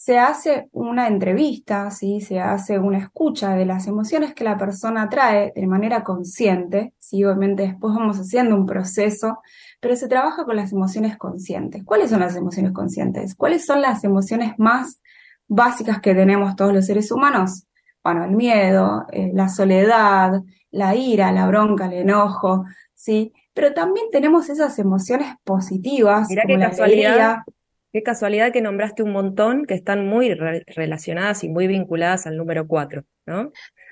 [0.00, 2.22] se hace una entrevista, ¿sí?
[2.22, 7.22] se hace una escucha de las emociones que la persona trae de manera consciente, ¿sí?
[7.22, 9.42] obviamente después vamos haciendo un proceso,
[9.78, 11.84] pero se trabaja con las emociones conscientes.
[11.84, 13.34] ¿Cuáles son las emociones conscientes?
[13.34, 15.02] ¿Cuáles son las emociones más
[15.46, 17.66] básicas que tenemos todos los seres humanos?
[18.02, 23.34] Bueno, el miedo, eh, la soledad, la ira, la bronca, el enojo, ¿sí?
[23.52, 27.44] Pero también tenemos esas emociones positivas, como la alegría,
[27.92, 32.66] Qué casualidad que nombraste un montón que están muy relacionadas y muy vinculadas al número
[32.66, 33.50] 4, ¿no?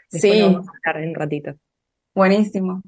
[0.09, 0.41] sí.
[0.41, 1.55] vamos a hablar en un ratito.
[2.15, 2.83] Buenísimo.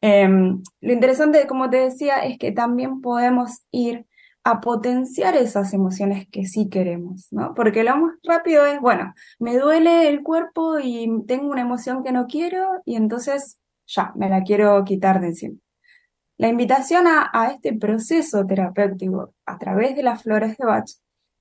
[0.00, 4.06] Em, lo interesante, como te decía, es que también podemos ir
[4.44, 7.52] a potenciar esas emociones que sí queremos, ¿no?
[7.54, 12.12] Porque lo más rápido es, bueno, me duele el cuerpo y tengo una emoción que
[12.12, 15.56] no quiero y entonces ya, me la quiero quitar de encima.
[16.38, 20.90] La invitación a, este proceso terapéutico a través de las flores de Bach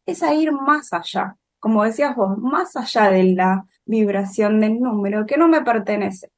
[0.05, 5.25] es a ir más allá, como decías vos, más allá de la vibración del número
[5.25, 6.31] que no me pertenece.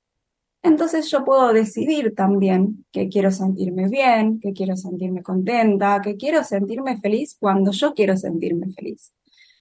[0.64, 6.44] Entonces yo puedo decidir también que quiero sentirme bien, que quiero sentirme contenta, que quiero
[6.44, 9.14] sentirme feliz cuando yo quiero sentirme feliz.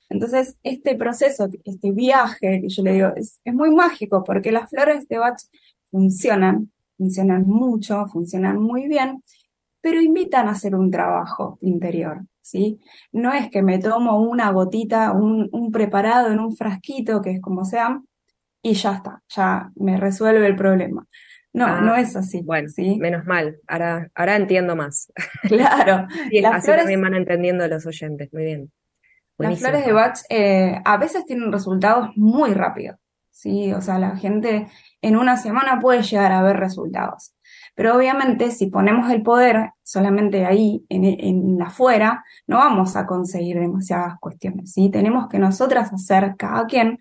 [0.09, 4.71] Entonces, este proceso, este viaje que yo le digo, es, es muy mágico porque las
[4.71, 5.39] flores de Bach
[5.91, 9.23] funcionan funcionan mucho, funcionan muy bien,
[9.81, 12.81] pero invitan a hacer un trabajo interior, ¿sí?
[13.13, 17.65] No es que me tomo una gotita, un, preparado en un frasquito, que es como
[17.65, 18.01] sea,
[18.63, 21.07] y ya está, ya me resuelve el problema.
[21.53, 22.43] No, ah, no es así.
[22.43, 22.97] Bueno, ¿sí?
[22.99, 25.13] menos mal, ahora, ahora entiendo más.
[25.43, 26.07] Claro.
[26.31, 28.73] y las así también van entendiendo los oyentes, muy bien.
[29.39, 32.97] Las flores de Bach eh, a veces tienen resultados muy rápidos,
[33.37, 33.72] ¿sí?
[33.75, 34.68] O sea, la gente
[35.03, 37.35] en una semana puede llegar a ver resultados.
[37.75, 43.61] Pero obviamente si ponemos el poder solamente ahí, en, en afuera, no vamos a conseguir
[43.61, 44.72] demasiadas cuestiones.
[44.72, 44.90] ¿sí?
[44.90, 46.99] Tenemos que nosotras hacer cada quien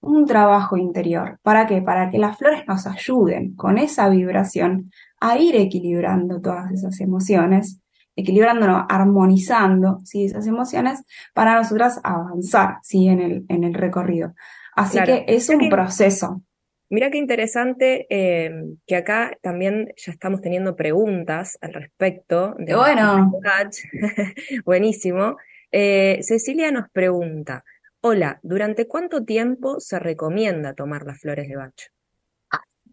[0.00, 1.40] un trabajo interior.
[1.42, 1.82] ¿Para qué?
[1.82, 7.80] Para que las flores nos ayuden con esa vibración a ir equilibrando todas esas emociones,
[8.14, 10.26] equilibrándonos, armonizando ¿sí?
[10.26, 13.08] esas emociones para nosotras avanzar ¿sí?
[13.08, 14.34] en, el, en el recorrido.
[14.74, 16.42] Así que es un proceso.
[16.88, 18.52] Mira qué interesante eh,
[18.86, 22.54] que acá también ya estamos teniendo preguntas al respecto.
[22.58, 23.32] De bueno.
[24.64, 25.36] Buenísimo.
[25.70, 27.64] Eh, Cecilia nos pregunta,
[28.04, 31.92] Hola, ¿durante cuánto tiempo se recomienda tomar las flores de Bach?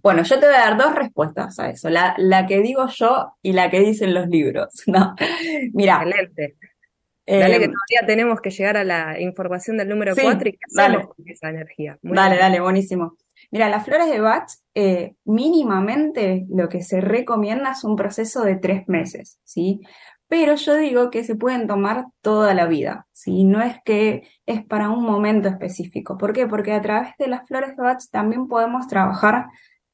[0.04, 3.34] Bueno, yo te voy a dar dos respuestas a eso, la, la que digo yo
[3.42, 4.68] y la que dicen los libros.
[4.88, 5.16] No,
[5.74, 6.04] mira.
[6.04, 6.58] Excelente.
[7.38, 10.58] Dale que eh, todavía tenemos que llegar a la información del número 4 y qué
[10.66, 12.00] hacemos con esa energía.
[12.02, 13.18] dale, dale, buenísimo.
[13.52, 18.56] Mira, las flores de Bach, eh, mínimamente lo que se recomienda es un proceso de
[18.56, 19.82] tres meses, ¿sí?
[20.28, 23.44] Pero yo digo que se pueden tomar toda la vida, ¿sí?
[23.44, 26.18] No es que es para un momento específico.
[26.18, 26.48] ¿Por qué?
[26.48, 29.48] Porque a través de las flores de Bach también podemos trabajar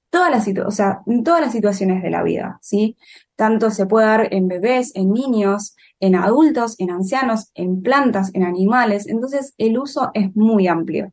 [0.10, 2.98] todas las, o sea, en todas las situaciones de la vida, ¿sí?
[3.36, 8.44] Tanto se puede dar en bebés, en niños, en adultos, en ancianos, en plantas, en
[8.44, 9.08] animales.
[9.08, 11.12] Entonces, el uso es muy amplio.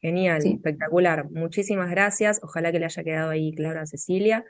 [0.00, 1.30] Genial, espectacular.
[1.30, 2.40] Muchísimas gracias.
[2.42, 4.44] Ojalá que le haya quedado ahí claro a Cecilia.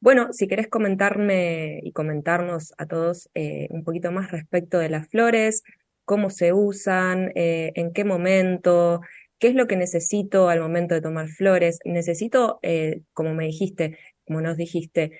[0.00, 5.08] Bueno, si querés comentarme y comentarnos a todos eh, un poquito más respecto de las
[5.08, 5.62] flores,
[6.06, 9.02] cómo se usan, eh, en qué momento,
[9.38, 11.80] qué es lo que necesito al momento de tomar flores.
[11.84, 13.98] Necesito, eh, como me dijiste,
[14.30, 15.18] como nos dijiste,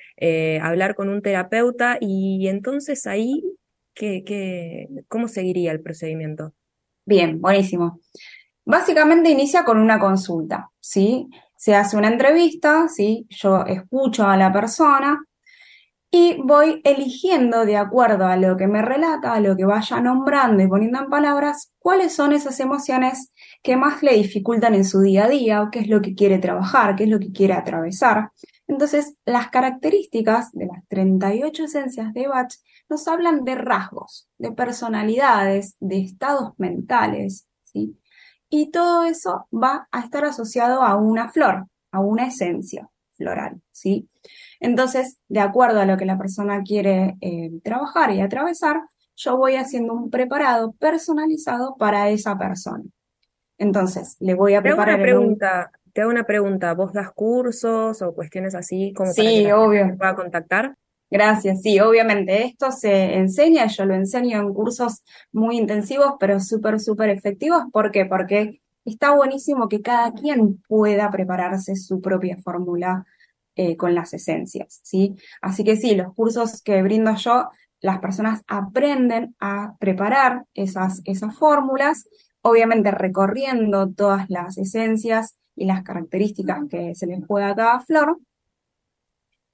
[0.63, 3.43] hablar con un terapeuta y entonces ahí,
[3.93, 6.55] ¿qué, qué, ¿cómo seguiría el procedimiento?
[7.05, 7.99] Bien, buenísimo.
[8.65, 11.27] Básicamente inicia con una consulta, ¿sí?
[11.57, 13.27] Se hace una entrevista, ¿sí?
[13.31, 15.21] Yo escucho a la persona
[16.13, 20.63] y voy eligiendo de acuerdo a lo que me relata, a lo que vaya nombrando
[20.63, 25.25] y poniendo en palabras, cuáles son esas emociones que más le dificultan en su día
[25.25, 28.31] a día o qué es lo que quiere trabajar, qué es lo que quiere atravesar.
[28.71, 32.55] Entonces, las características de las 38 esencias de Bach
[32.89, 37.99] nos hablan de rasgos, de personalidades, de estados mentales, ¿sí?
[38.49, 44.09] y todo eso va a estar asociado a una flor, a una esencia floral, ¿sí?
[44.61, 48.83] Entonces, de acuerdo a lo que la persona quiere eh, trabajar y atravesar,
[49.17, 52.85] yo voy haciendo un preparado personalizado para esa persona.
[53.59, 54.97] Entonces, le voy a preparar.
[54.97, 56.73] Te hago una pregunta, te hago una pregunta.
[56.73, 59.97] ¿Vos das cursos o cuestiones así como para que la obvio.
[59.99, 60.75] pueda contactar?
[61.11, 66.81] Gracias, sí, obviamente esto se enseña, yo lo enseño en cursos muy intensivos, pero súper,
[66.81, 67.65] súper efectivos.
[67.71, 68.07] ¿Por qué?
[68.07, 73.05] Porque está buenísimo que cada quien pueda prepararse su propia fórmula
[73.55, 75.17] eh, con las esencias, ¿sí?
[75.43, 77.51] Así que sí, los cursos que brindo yo,
[77.83, 82.09] las personas aprenden a preparar esas, esas fórmulas,
[82.41, 88.19] obviamente recorriendo todas las esencias y las características que se les pueda a cada flor,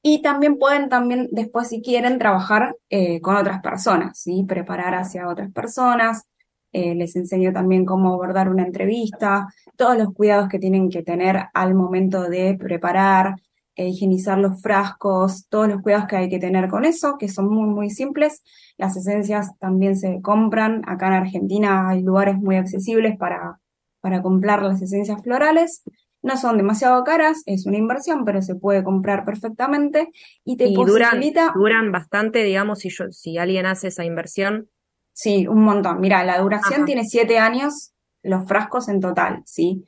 [0.02, 4.44] y también pueden también después, si quieren, trabajar eh, con otras personas, ¿sí?
[4.46, 6.28] Preparar hacia otras personas.
[6.72, 11.46] Eh, les enseño también cómo abordar una entrevista, todos los cuidados que tienen que tener
[11.52, 13.34] al momento de preparar,
[13.74, 17.48] e higienizar los frascos, todos los cuidados que hay que tener con eso, que son
[17.48, 18.44] muy, muy simples.
[18.78, 20.82] Las esencias también se compran.
[20.86, 23.58] Acá en Argentina hay lugares muy accesibles para,
[24.06, 25.82] para comprar las esencias florales.
[26.22, 30.10] No son demasiado caras, es una inversión, pero se puede comprar perfectamente
[30.44, 31.52] y te posibilita...
[31.56, 34.68] Duran, bastante, digamos, si, yo, si alguien hace esa inversión.
[35.12, 35.98] Sí, un montón.
[35.98, 39.84] Mira, la duración tiene siete años, los frascos en total, ¿sí?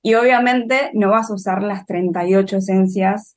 [0.00, 3.36] Y obviamente no vas a usar las 38 esencias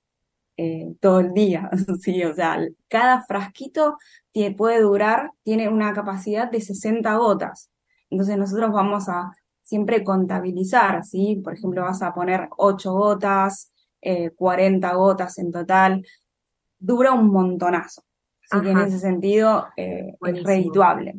[0.55, 1.69] eh, todo el día,
[2.01, 2.23] ¿sí?
[2.23, 3.97] O sea, cada frasquito
[4.31, 7.69] te puede durar, tiene una capacidad de 60 gotas.
[8.09, 9.33] Entonces nosotros vamos a
[9.71, 11.39] siempre contabilizar, ¿sí?
[11.41, 13.71] Por ejemplo, vas a poner 8 gotas,
[14.35, 16.05] 40 eh, gotas en total,
[16.77, 18.03] dura un montonazo.
[18.49, 21.15] Así que en ese sentido eh, es redituable.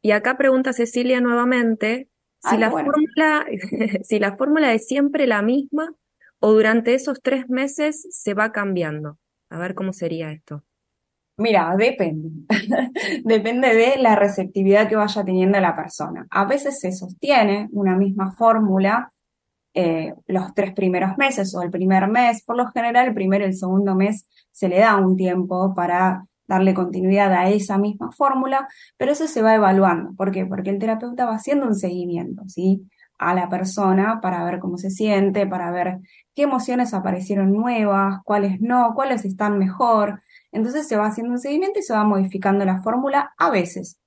[0.00, 3.44] Y acá pregunta Cecilia nuevamente si, la fórmula,
[4.04, 5.94] si la fórmula es siempre la misma
[6.40, 9.18] o durante esos tres meses se va cambiando.
[9.50, 10.64] A ver cómo sería esto.
[11.42, 12.30] Mira, depende.
[13.24, 16.26] depende de la receptividad que vaya teniendo la persona.
[16.30, 19.12] A veces se sostiene una misma fórmula
[19.74, 22.42] eh, los tres primeros meses o el primer mes.
[22.44, 26.26] Por lo general, el primero y el segundo mes se le da un tiempo para
[26.46, 30.12] darle continuidad a esa misma fórmula, pero eso se va evaluando.
[30.14, 30.44] ¿Por qué?
[30.44, 32.86] Porque el terapeuta va haciendo un seguimiento, ¿sí?
[33.18, 36.00] A la persona para ver cómo se siente, para ver
[36.34, 40.22] qué emociones aparecieron nuevas, cuáles no, cuáles están mejor.
[40.52, 43.98] Entonces se va haciendo un seguimiento y se va modificando la fórmula a veces.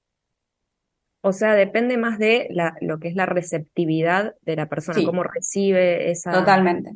[1.22, 5.24] O sea, depende más de la, lo que es la receptividad de la persona, cómo
[5.24, 6.32] recibe esa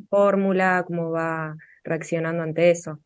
[0.08, 3.00] fórmula, cómo va reaccionando ante eso.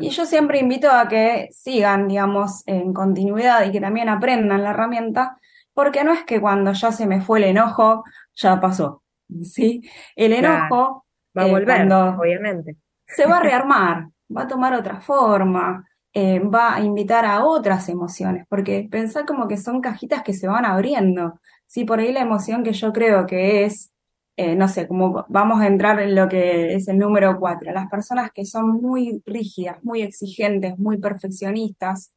[0.00, 4.70] Y yo siempre invito a que sigan, digamos, en continuidad y que también aprendan la
[4.70, 5.38] herramienta,
[5.72, 8.02] porque no es que cuando ya se me fue el enojo,
[8.34, 9.02] ya pasó.
[9.42, 9.88] ¿sí?
[10.14, 11.06] El enojo
[11.36, 12.76] va a eh, volver, obviamente.
[13.06, 15.84] Se va a rearmar, va a tomar otra forma.
[16.18, 20.48] eh, va a invitar a otras emociones, porque pensar como que son cajitas que se
[20.48, 21.38] van abriendo.
[21.66, 23.92] Sí, por ahí la emoción que yo creo que es,
[24.36, 27.88] eh, no sé, como vamos a entrar en lo que es el número cuatro, las
[27.90, 32.12] personas que son muy rígidas, muy exigentes, muy perfeccionistas,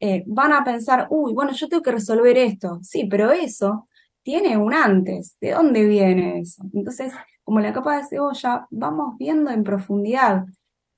[0.00, 2.78] eh, van a pensar, uy, bueno, yo tengo que resolver esto.
[2.82, 3.88] Sí, pero eso
[4.22, 5.36] tiene un antes.
[5.40, 6.62] ¿De dónde viene eso?
[6.74, 7.12] Entonces,
[7.44, 10.44] como la capa de cebolla, vamos viendo en profundidad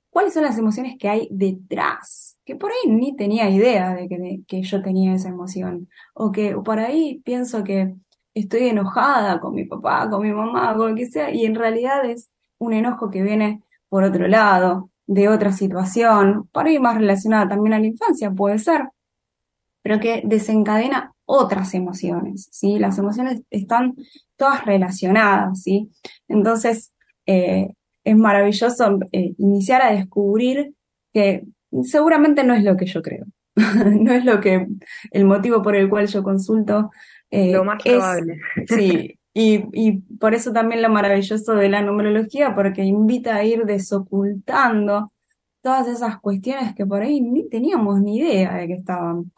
[0.09, 4.07] cuáles son las emociones que hay detrás, que por ahí ni tenía idea de
[4.47, 7.95] que, yo tenía esa emoción, o que por ahí pienso que
[8.33, 12.05] estoy enojada con mi papá, con mi mamá, con lo que sea, y en realidad
[12.05, 17.47] es un enojo que viene por otro lado, de otra situación, por ahí más relacionada
[17.47, 18.89] también a la infancia, puede ser,
[19.81, 22.77] pero que desencadena otras emociones, ¿sí?
[22.77, 23.95] Las emociones están
[24.35, 25.89] todas relacionadas, ¿sí?
[26.27, 26.93] Entonces,
[27.25, 27.73] eh,
[28.07, 30.73] es maravilloso eh, iniciar a descubrir
[31.13, 31.43] que
[31.83, 34.65] seguramente no es lo que yo creo, no es lo que,
[35.11, 36.89] el motivo por el cual yo consulto.
[37.29, 38.39] Eh, lo más probable.
[38.67, 43.65] Sí, y, y, por eso también lo maravilloso de la numerología, porque invita a ir
[43.65, 45.11] desocultando
[45.61, 49.31] todas esas cuestiones que por ahí ni teníamos ni idea de que estaban.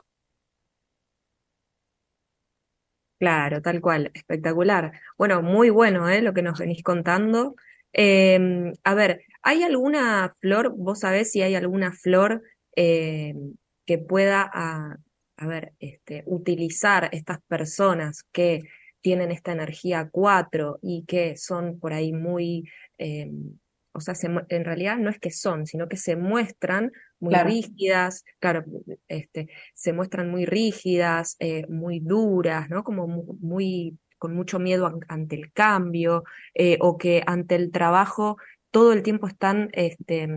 [3.19, 4.93] Claro, tal cual, espectacular.
[5.17, 6.21] Bueno, muy bueno, ¿eh?
[6.21, 7.55] Lo que nos venís contando.
[7.93, 12.41] Em, a ver, ¿hay alguna flor, vos sabés si hay alguna flor
[12.75, 14.97] em, que pueda, a,
[15.37, 18.61] a ver, este, utilizar estas personas que
[19.01, 23.57] tienen esta energía 4 y que son por ahí muy, em,
[23.93, 24.13] o sea,
[24.49, 28.63] en realidad no es que son, sino que se muestran muy rígidas, claro,
[29.07, 32.83] este, se muestran muy rígidas, eh, muy duras, ¿no?
[32.83, 38.37] Como muy, con mucho miedo ante el cambio, eh, o que ante el trabajo
[38.71, 40.27] todo el tiempo están este,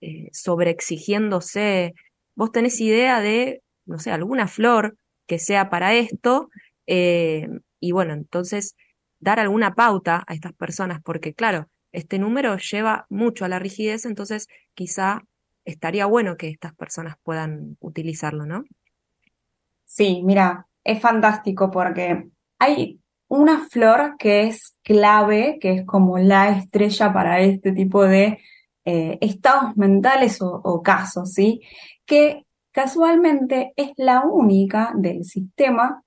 [0.00, 1.94] eh, sobreexigiéndose.
[2.34, 6.48] ¿Vos tenés idea de, no sé, alguna flor que sea para esto?
[6.86, 8.76] y bueno, entonces
[9.20, 14.04] dar alguna pauta a estas personas, porque claro, este número lleva mucho a la rigidez,
[14.04, 15.22] entonces quizá
[15.64, 18.64] estaría bueno que estas personas puedan utilizarlo, ¿no?
[19.84, 22.28] Sí, mira, es fantástico porque
[22.58, 23.00] hay
[23.34, 28.38] una flor que es clave, que es como la estrella para este tipo de
[28.84, 31.60] eh, estados mentales o, casos, ¿sí?
[32.06, 36.02] Que casualmente es la única del sistema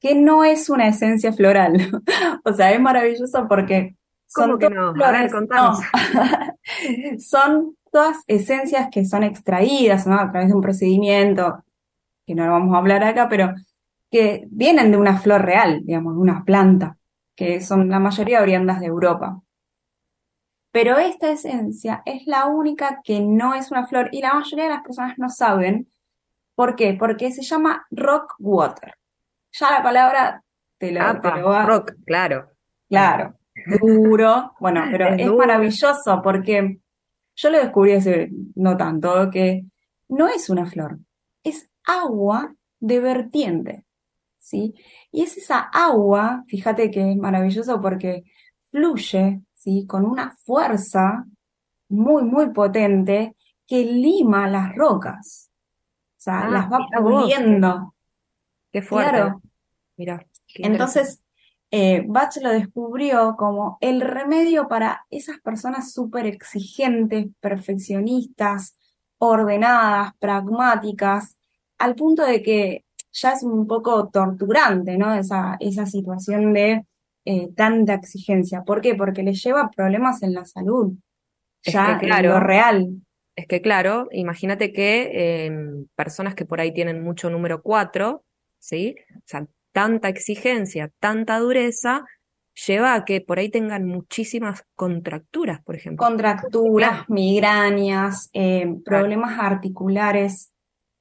[0.00, 1.90] que no es una esencia floral.
[2.44, 3.96] o sea, es maravilloso porque
[4.28, 4.94] son que no?
[4.94, 5.32] Flores,
[7.18, 11.64] son todas esencias que son extraídas a través de un procedimiento,
[12.26, 13.54] que no lo vamos a hablar acá, pero
[14.10, 16.96] que vienen de una flor real, digamos, de una planta,
[17.34, 19.40] que son la mayoría oriundas de Europa.
[20.70, 24.70] Pero esta esencia es la única que no es una flor y la mayoría de
[24.70, 25.88] las personas no saben.
[26.54, 26.94] ¿Por qué?
[26.98, 28.94] Porque se llama rock water.
[29.52, 30.42] Ya la palabra
[30.78, 31.66] te lo, va.
[31.66, 32.50] Rock, claro.
[32.88, 33.34] Claro,
[33.80, 34.54] duro.
[34.60, 36.80] Bueno, pero es maravilloso porque
[37.36, 39.64] yo lo descubrí hace no tanto, que
[40.08, 40.98] no es una flor,
[41.44, 43.84] es agua de vertiente,
[44.48, 44.74] ¿sí?
[45.12, 48.24] Y es esa agua, fíjate que es maravilloso porque
[48.70, 49.86] fluye, ¿sí?
[49.86, 51.26] Con una fuerza
[51.88, 53.36] muy, muy potente
[53.66, 55.50] que lima las rocas.
[56.16, 57.94] O sea, ah, las va puliendo.
[58.72, 59.34] Qué fuerte.
[59.96, 60.26] Mira.
[60.54, 61.22] Entonces,
[61.70, 68.78] eh, Bach lo descubrió como el remedio para esas personas súper exigentes, perfeccionistas,
[69.18, 71.36] ordenadas, pragmáticas,
[71.76, 72.84] al punto de que
[73.20, 75.14] ya es un poco torturante, ¿no?
[75.14, 76.84] Esa, esa situación de
[77.24, 78.62] eh, tanta exigencia.
[78.62, 78.94] ¿Por qué?
[78.94, 80.94] Porque les lleva problemas en la salud.
[81.62, 82.88] ya claro, lo real.
[83.36, 88.24] Es que claro, imagínate que em, personas que por ahí tienen mucho número 4,
[88.58, 88.96] ¿sí?
[89.14, 92.04] O sea, tanta exigencia, tanta dureza,
[92.66, 96.04] lleva a que por ahí tengan muchísimas contracturas, por ejemplo.
[96.04, 100.52] Contracturas, migrañas, eh, problemas articulares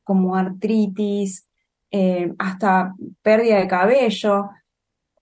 [0.03, 1.46] como artritis,
[1.91, 4.49] eh, hasta pérdida de cabello.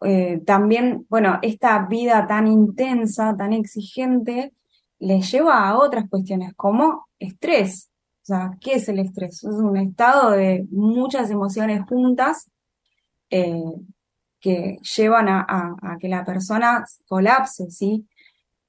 [0.01, 4.53] Eh, también, bueno, esta vida tan intensa, tan exigente,
[4.99, 7.89] les lleva a otras cuestiones como estrés.
[8.21, 9.43] O sea, ¿qué es el estrés?
[9.43, 12.49] Es un estado de muchas emociones juntas
[13.29, 13.61] eh,
[14.39, 18.07] que llevan a, que la persona colapse, ¿sí?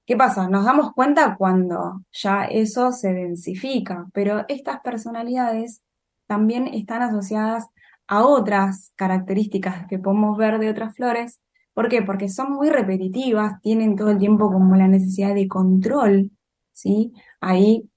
[0.07, 0.49] ¿Qué pasa?
[0.49, 5.82] Nos damos cuenta cuando ya eso se densifica, pero estas personalidades
[6.26, 7.66] también están asociadas
[8.09, 11.40] a otras características que podemos ver de otras flores.
[11.74, 12.02] ¿Por qué?
[12.02, 16.30] Porque son muy repetitivas, tienen todo el tiempo como la necesidad de control,
[16.72, 17.12] ¿sí?
[17.40, 17.88] Ahí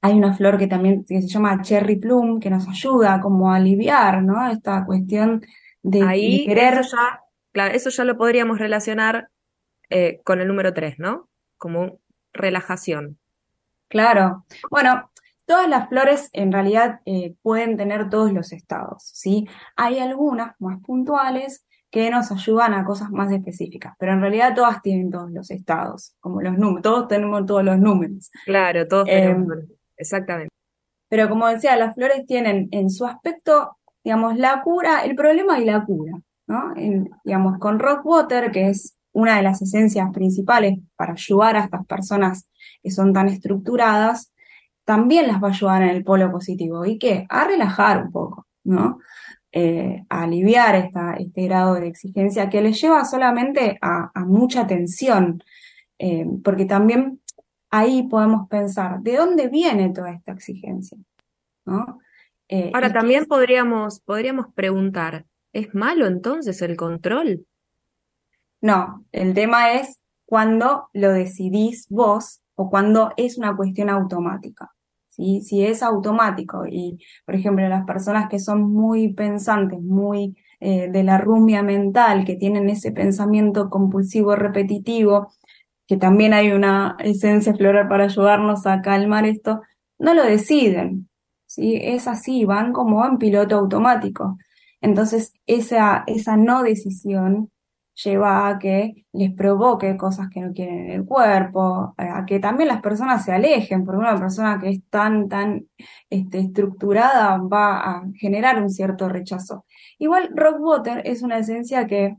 [0.00, 3.56] Hay una flor que también que se llama Cherry Plum, que nos ayuda como a
[3.56, 4.48] aliviar, ¿no?
[4.50, 5.42] Esta cuestión
[5.82, 6.74] de, Ahí, querer...
[6.74, 7.20] Eso ya,
[7.52, 9.28] claro, eso ya lo podríamos relacionar
[9.90, 11.28] eh, con el número 3, ¿no?
[11.56, 11.98] Como
[12.32, 13.18] relajación.
[13.88, 14.44] Claro.
[14.70, 15.07] Bueno,
[15.48, 19.48] todas las flores en realidad eh, pueden tener todos los estados, ¿sí?
[19.76, 24.82] Hay algunas más puntuales que nos ayudan a cosas más específicas, pero en realidad todas
[24.82, 28.30] tienen todos los estados, como los números, todos tenemos todos los números.
[28.44, 30.52] Claro, todos tenemos, em, exactamente.
[31.08, 35.64] Pero como decía, las flores tienen en su aspecto, digamos, la cura, el problema y
[35.64, 36.12] la cura,
[36.46, 36.74] ¿no?
[37.24, 42.50] digamos, con Rockwater, que es una de las esencias principales para ayudar a estas personas
[42.82, 44.30] que son tan estructuradas,
[44.88, 46.86] también las va a ayudar en el polo positivo.
[46.86, 47.26] ¿Y qué?
[47.28, 49.00] A relajar un poco, ¿no?
[49.52, 55.44] Eh, a aliviar esta, este grado de exigencia que les lleva solamente a, mucha tensión,
[55.98, 57.20] eh, porque también
[57.68, 60.96] ahí podemos pensar, ¿de dónde viene toda esta exigencia?
[61.66, 62.00] ¿No?
[62.48, 67.44] Eh, Ahora, también podríamos, podríamos preguntar, ¿es malo entonces el control?
[68.62, 74.72] No, el tema es cuando lo decidís vos o cuando es una cuestión automática.
[75.18, 81.02] Si es automático y, por ejemplo, las personas que son muy pensantes, muy eh, de
[81.02, 85.32] la rumia mental, que tienen ese pensamiento compulsivo repetitivo,
[85.88, 89.62] que también hay una esencia floral para ayudarnos a calmar esto,
[89.98, 91.08] no lo deciden.
[91.46, 91.78] ¿sí?
[91.82, 94.38] Es así, van como en piloto automático.
[94.80, 97.50] Entonces, esa, esa no decisión
[98.04, 102.68] lleva a que les provoque cosas que no quieren en el cuerpo, a que también
[102.68, 105.66] las personas se alejen, porque una persona que es tan, tan
[106.10, 109.64] este, estructurada va a generar un cierto rechazo.
[109.98, 112.16] Igual Rockwater es una esencia que,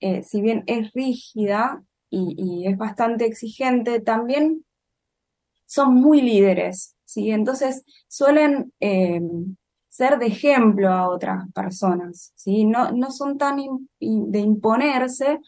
[0.00, 4.64] eh, si bien es rígida y, es bastante exigente, también
[5.66, 7.30] son muy líderes, ¿sí?
[7.30, 8.72] Entonces suelen...
[8.80, 9.20] Eh,
[9.96, 12.66] ser de ejemplo a otras personas, ¿sí?
[12.66, 13.56] No, no son tan
[13.98, 15.40] de imponerse,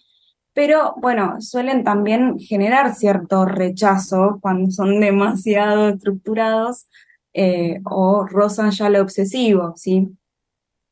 [0.54, 6.88] pero bueno, suelen también generar cierto rechazo cuando son demasiado estructurados
[7.34, 10.08] eh, o rozan ya lo obsesivo, ¿sí?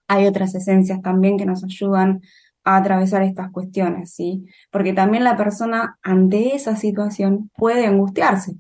[0.07, 2.20] Hay otras esencias también que nos ayudan
[2.62, 4.44] a atravesar estas cuestiones, ¿sí?
[4.70, 8.57] Porque también la persona ante esa situación puede angustiarse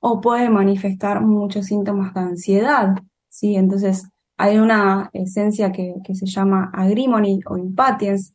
[0.00, 2.94] o puede manifestar muchos síntomas de ansiedad,
[3.28, 3.56] ¿sí?
[3.56, 4.08] Entonces,
[4.38, 8.34] hay una esencia que, se llama agrimony o impatience,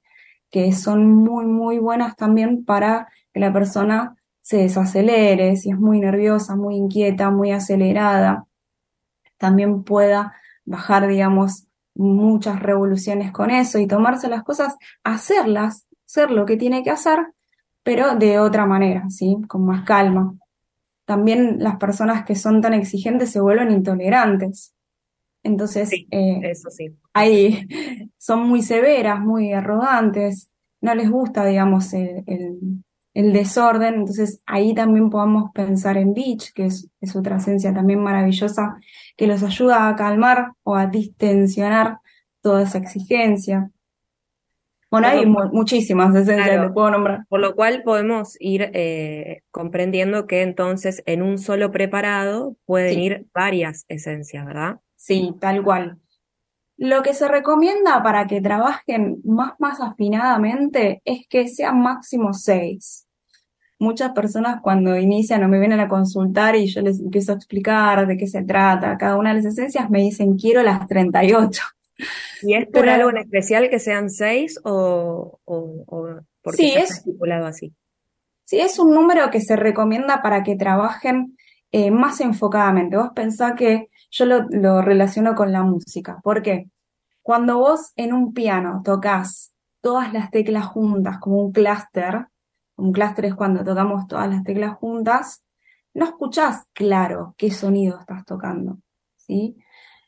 [0.51, 6.01] que son muy, muy buenas también para que la persona se desacelere, si es muy
[6.01, 8.45] nerviosa, muy inquieta, muy acelerada,
[9.37, 10.33] también pueda
[10.65, 16.83] bajar, digamos, muchas revoluciones con eso y tomarse las cosas, hacerlas, hacer lo que tiene
[16.83, 17.19] que hacer,
[17.81, 19.37] pero de otra manera, ¿sí?
[19.47, 20.35] Con más calma.
[21.05, 24.73] También las personas que son tan exigentes se vuelven intolerantes.
[25.43, 26.95] Entonces, eh, eso sí.
[27.13, 27.67] ahí
[28.17, 30.49] son muy severas, muy arrogantes,
[30.81, 32.23] no les gusta, digamos, el,
[33.13, 33.95] el, desorden.
[33.95, 38.77] Entonces, ahí también podemos pensar en Beach, que es, es, otra esencia también maravillosa,
[39.15, 41.99] que los ayuda a calmar o a distensionar
[42.41, 43.69] toda esa exigencia.
[44.93, 47.25] Bueno, hay muchísimas esencias que puedo nombrar.
[47.27, 53.25] Por lo cual podemos ir eh, comprendiendo que entonces en un solo preparado pueden ir
[53.33, 54.81] varias esencias, ¿verdad?
[55.03, 55.99] Sí, tal cual.
[56.77, 63.05] Lo que se recomienda para que trabajen más, más afinadamente es que sean máximo seis.
[63.79, 68.07] Muchas personas cuando inician o me vienen a consultar y yo les empiezo a explicar
[68.07, 71.61] de qué se trata cada una de las esencias, me dicen quiero las 38.
[72.43, 75.41] ¿Y es por algo en especial que sean seis o,
[76.41, 77.73] porque sí, es estipulado así?
[78.45, 81.35] Sí, es un número que se recomienda para que trabajen
[81.73, 82.95] eh, más enfocadamente.
[82.95, 86.19] Vos pensás que yo lo, relaciono con la música.
[86.23, 86.69] ¿Por qué?
[87.23, 92.27] Cuando vos en un piano tocas todas las teclas juntas como un clúster,
[92.75, 95.43] un clúster es cuando tocamos todas las teclas juntas,
[95.95, 98.77] no escuchás claro qué sonido estás tocando,
[99.17, 99.57] ¿sí?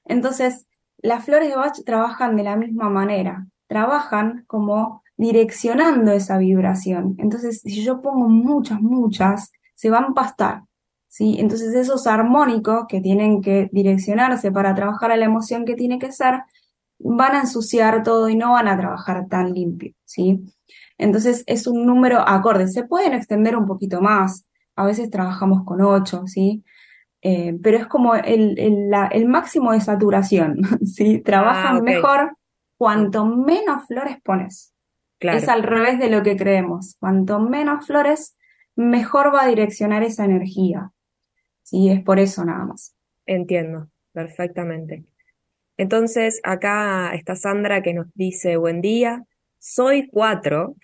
[0.04, 7.16] Entonces, las flores de Bach trabajan de la misma manera, trabajan como direccionando esa vibración.
[7.18, 10.14] Entonces, si yo pongo muchas, muchas, se van a
[11.20, 11.40] empastar.
[11.40, 16.12] Entonces esos armónicos que tienen que direccionarse para trabajar a la emoción que tiene que
[16.12, 16.42] ser,
[17.00, 20.44] van a ensuciar todo y no van a trabajar tan limpio, ¿sí?
[20.98, 22.68] Entonces es un número acorde.
[22.68, 24.46] Se pueden extender un poquito más.
[24.76, 26.64] A veces trabajamos con ocho, ¿sí?
[27.22, 31.20] Eh, pero es como el, máximo de saturación, ¿sí?
[31.22, 32.38] Trabajan ah, mejor
[32.78, 34.74] cuanto menos flores pones.
[35.20, 36.98] Es al revés de lo que creemos.
[37.00, 38.38] Cuanto menos flores,
[38.76, 40.92] mejor va a direccionar esa energía.
[41.66, 41.90] ¿Sí?
[41.90, 42.96] Es por eso nada más.
[43.26, 45.04] Entiendo, perfectamente.
[45.78, 49.24] Entonces, acá está Sandra que nos dice, buen día,
[49.60, 50.76] soy cuatro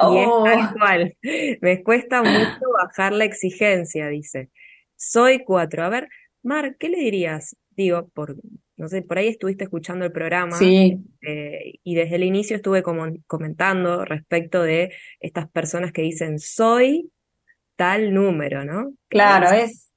[0.00, 1.16] y es tal Oh, cual.
[1.60, 4.50] Me cuesta mucho bajar la exigencia, dice.
[4.96, 5.82] Soy cuatro.
[5.82, 6.08] A ver,
[6.42, 7.56] Mar, ¿qué le dirías?
[7.70, 8.36] Digo, por,
[8.76, 12.82] no sé, por ahí estuviste escuchando el programa sí, eh, y desde el inicio estuve
[12.82, 17.10] como comentando respecto de estas personas que dicen soy
[17.76, 18.92] tal número, ¿no?
[19.08, 19.87] ¿Qué le claro, es,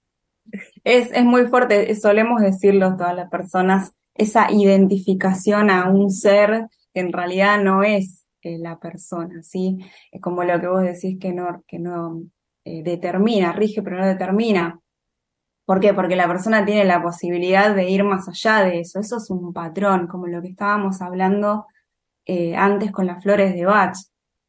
[0.84, 7.00] es, es muy fuerte, solemos decirlo todas las personas, esa identificación a un ser que
[7.00, 9.78] en realidad no es eh, la persona, ¿sí?
[10.12, 12.24] Es como lo que vos decís que no, que no
[12.66, 14.80] eh, determina, rige, pero no determina.
[15.66, 15.94] ¿Por qué?
[15.94, 19.00] Porque la persona tiene la posibilidad de ir más allá de eso.
[19.00, 21.68] Eso es un patrón, como lo que estábamos hablando
[22.26, 23.96] eh, antes con las flores de Bach.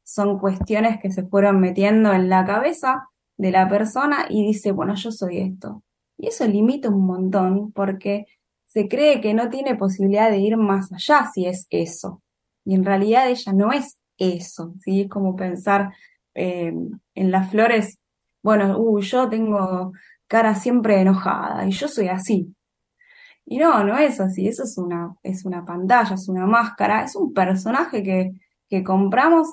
[0.05, 4.95] Son cuestiones que se fueron metiendo en la cabeza de la persona y dice, bueno,
[4.95, 5.83] yo soy esto.
[6.23, 8.27] Y eso limita un montón porque
[8.65, 12.23] se cree que no tiene posibilidad de ir más allá si es eso.
[12.65, 15.01] Y en realidad ella no es eso, ¿sí?
[15.01, 15.93] Es como pensar
[16.37, 16.73] eh,
[17.17, 17.99] en las flores,
[18.41, 19.93] bueno, uy, yo tengo
[20.29, 22.55] cara siempre enojada y yo soy así.
[23.45, 27.17] Y no, no es así, eso es una, es una pantalla, es una máscara, es
[27.17, 28.31] un personaje que,
[28.71, 29.49] que compramos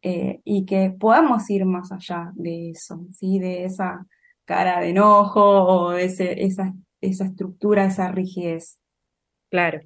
[0.00, 3.40] eh, y que podamos ir más allá de eso, ¿sí?
[3.40, 4.06] De esa
[4.44, 8.78] cara de enojo o ese, esa, esa estructura, esa rigidez.
[9.50, 9.80] Claro.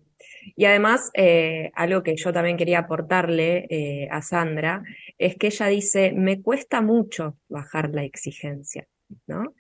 [0.57, 4.83] Y además, eh, algo que yo también quería aportarle eh, a Sandra
[5.19, 8.87] es que ella dice, me cuesta mucho bajar la exigencia,
[9.27, 9.55] ¿no?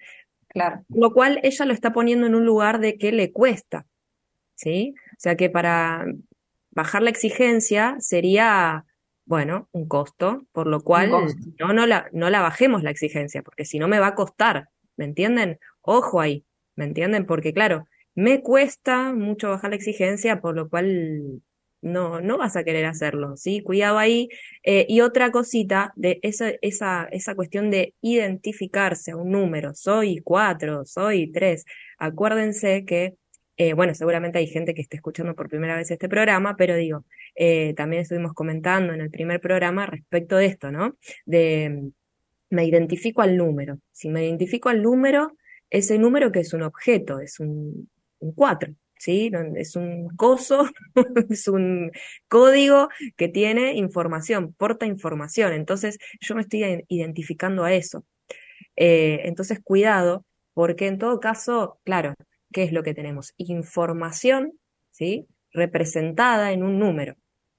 [0.48, 3.86] Claro, Lo cual ella lo está poniendo en un lugar de que le cuesta,
[4.54, 4.94] ¿sí?
[5.12, 6.06] O sea que para
[6.70, 8.86] bajar la exigencia sería,
[9.26, 11.10] bueno, un costo, por lo cual
[11.58, 14.68] no, no la, no la bajemos la exigencia, porque si no me va a costar,
[14.98, 15.58] ¿me entienden?
[15.80, 16.44] Ojo ahí,
[16.76, 17.24] ¿me entienden?
[17.26, 21.40] Porque claro, me cuesta mucho bajar la exigencia, por lo cual
[21.80, 23.62] no, no vas a querer hacerlo, ¿sí?
[23.62, 24.28] Cuidado ahí.
[24.64, 30.20] Eh, y otra cosita de esa, esa, esa cuestión de identificarse a un número, soy
[30.22, 31.64] cuatro, soy tres.
[31.98, 33.14] Acuérdense que
[33.60, 37.04] eh, bueno, seguramente hay gente que esté escuchando por primera vez este programa, pero digo,
[37.34, 40.96] eh, también estuvimos comentando en el primer programa respecto de esto, ¿no?
[41.26, 41.90] De
[42.50, 43.78] me identifico al número.
[43.92, 45.36] Si me identifico al número,
[45.70, 47.90] ese número que es un objeto, es un,
[48.20, 49.30] un 4, ¿sí?
[49.56, 50.66] Es un coso,
[51.30, 51.90] es un
[52.28, 55.52] código que tiene información, porta información.
[55.52, 58.04] Entonces, yo me estoy identificando a eso.
[58.76, 60.24] Eh, entonces, cuidado,
[60.54, 62.14] porque en todo caso, claro,
[62.52, 63.34] ¿qué es lo que tenemos?
[63.36, 64.52] Información,
[64.90, 65.26] ¿sí?
[65.52, 67.16] Representada en un número,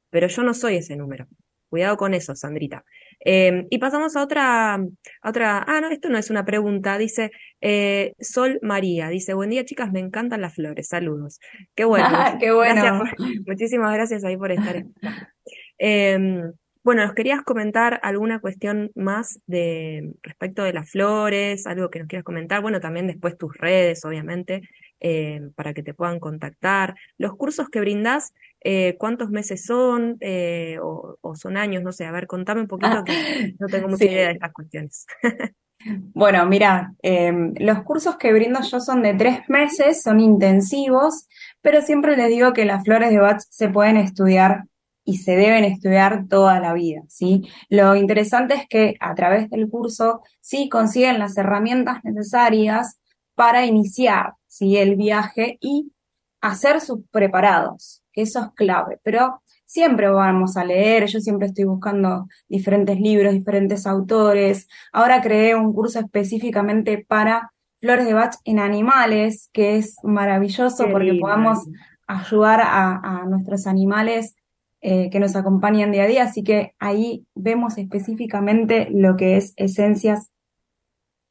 [0.09, 1.27] pero yo no soy ese número.
[1.69, 2.83] Cuidado con eso, Sandrita.
[3.25, 7.31] Eh, y pasamos a otra, a otra, ah, no, esto no es una pregunta, dice
[7.61, 11.39] eh, Sol María, dice, buen día chicas, me encantan las flores, saludos.
[11.75, 12.07] Qué bueno,
[12.39, 12.99] Qué gracias bueno.
[12.99, 14.83] por- muchísimas gracias ahí por estar.
[15.77, 16.51] Em,
[16.83, 22.07] bueno, ¿nos querías comentar alguna cuestión más de respecto de las flores, algo que nos
[22.07, 22.61] quieras comentar?
[22.61, 24.61] Bueno, también después tus redes, obviamente,
[24.99, 26.95] em, para que te puedan contactar.
[27.17, 30.17] Los cursos que brindás, eh, ¿cuántos meses son?
[30.21, 31.83] Eh, o, o son años?
[31.83, 33.13] No sé, a ver, contame un poquito que
[33.59, 35.05] no tengo mucha idea de estas cuestiones.
[36.13, 41.27] Bueno, mira, em, los cursos que brindo yo son de tres meses, son intensivos,
[41.61, 44.65] pero siempre les digo que las flores de Bach se pueden estudiar
[45.05, 47.47] y se deben estudiar toda la vida, ¿sí?
[47.69, 52.98] Lo interesante es que a través del curso sí consiguen las herramientas necesarias
[53.39, 54.75] para iniciar, ¿sí?
[54.75, 55.93] el viaje y
[56.41, 61.63] hacer sus preparados, que eso es clave, pero siempre vamos a leer, yo siempre estoy
[61.63, 64.67] buscando diferentes libros, diferentes autores.
[64.91, 70.91] Ahora creé un curso específicamente para flores de Bach en animales, que es maravilloso Qué
[70.91, 71.59] porque lindo podamos
[72.07, 74.35] ayudar a, a nuestros animales
[74.81, 76.23] eh, que nos acompañan día a día.
[76.23, 80.29] Así que ahí vemos específicamente lo que es esencias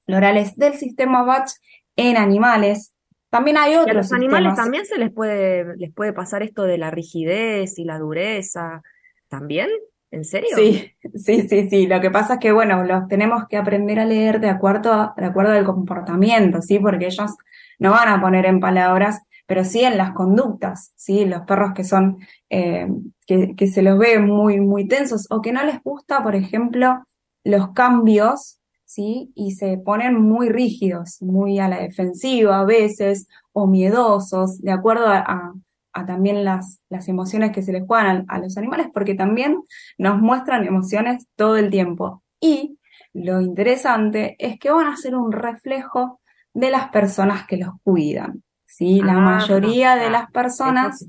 [0.08, 1.50] florales del sistema Bach
[1.98, 2.94] en animales.
[3.30, 4.56] También hay Y a otros los animales sistemas.
[4.56, 8.82] también se les puede, les puede pasar esto de la rigidez y la dureza.
[9.28, 9.68] ¿También?
[10.10, 10.56] ¿En serio?
[10.56, 11.86] Sí, sí, sí, sí.
[11.86, 15.14] Lo que pasa es que, bueno, los tenemos que aprender a leer de acuerdo, a-
[15.16, 16.78] de acuerdo al comportamiento, ¿sí?
[16.78, 17.36] Porque ellos
[17.78, 21.24] no van a poner en palabras, pero sí en las conductas, ¿sí?
[21.26, 22.18] Los perros que son,
[22.50, 22.88] eh,
[23.26, 27.04] que, que se los ve muy, muy tensos o que no les gusta, por ejemplo,
[27.44, 28.57] los cambios,
[28.88, 29.30] ¿sí?
[29.36, 35.06] Y se ponen muy rígidos, muy a la defensiva a veces, o miedosos, de acuerdo
[35.08, 35.54] a, a-
[35.94, 39.58] a también las, las emociones que se les juegan a a los animales, porque también
[39.98, 42.22] nos muestran emociones todo el tiempo.
[42.40, 42.78] Y
[43.14, 46.20] lo interesante es que van a ser un reflejo
[46.54, 48.42] de las personas que los cuidan.
[48.66, 49.00] ¿sí?
[49.00, 51.06] La mayoría de las personas,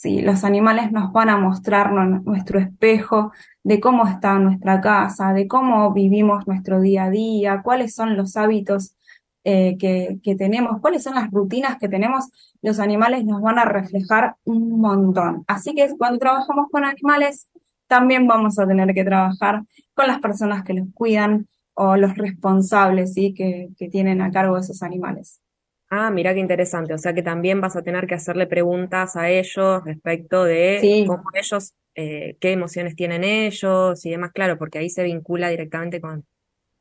[0.00, 3.32] sí, los animales nos van a mostrar nuestro espejo
[3.62, 8.36] de cómo está nuestra casa, de cómo vivimos nuestro día a día, cuáles son los
[8.38, 8.96] hábitos
[9.44, 12.30] eh, que, que, tenemos, cuáles son las rutinas que tenemos,
[12.62, 15.44] los animales nos van a reflejar un montón.
[15.46, 17.50] Así que cuando trabajamos con animales,
[17.86, 23.14] también vamos a tener que trabajar con las personas que los cuidan o los responsables
[23.14, 25.40] que, que tienen a cargo esos animales.
[25.90, 26.94] Ah, mira qué interesante.
[26.94, 31.24] O sea que también vas a tener que hacerle preguntas a ellos respecto de cómo
[31.34, 36.24] ellos, eh, qué emociones tienen ellos y demás, claro, porque ahí se vincula directamente con,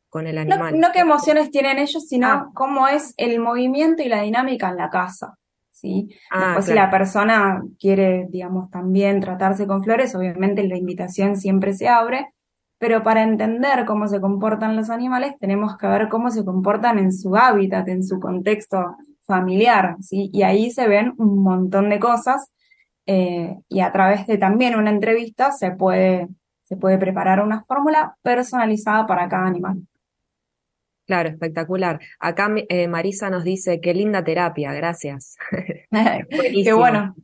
[0.09, 0.79] con el animal.
[0.79, 2.51] No, qué emociones tienen ellos, sino ah.
[2.53, 5.39] cómo es el movimiento y la dinámica en la casa.
[5.71, 6.09] ¿sí?
[6.29, 11.73] Ah, Después, si la persona quiere, digamos, también tratarse con flores, obviamente la invitación siempre
[11.73, 12.33] se abre,
[12.79, 17.13] pero para entender cómo se comportan los animales tenemos que ver cómo se comportan en
[17.13, 20.31] su hábitat, en su contexto familiar, ¿sí?
[20.33, 22.51] Y ahí se ven un montón de cosas
[23.05, 26.27] eh, y a través de también una entrevista se puede,
[26.63, 29.81] se puede preparar una fórmula personalizada para cada animal.
[31.05, 31.99] Claro, espectacular.
[32.19, 35.37] Acá eh, Marisa nos dice, qué linda terapia, gracias.
[36.63, 37.15] qué bueno.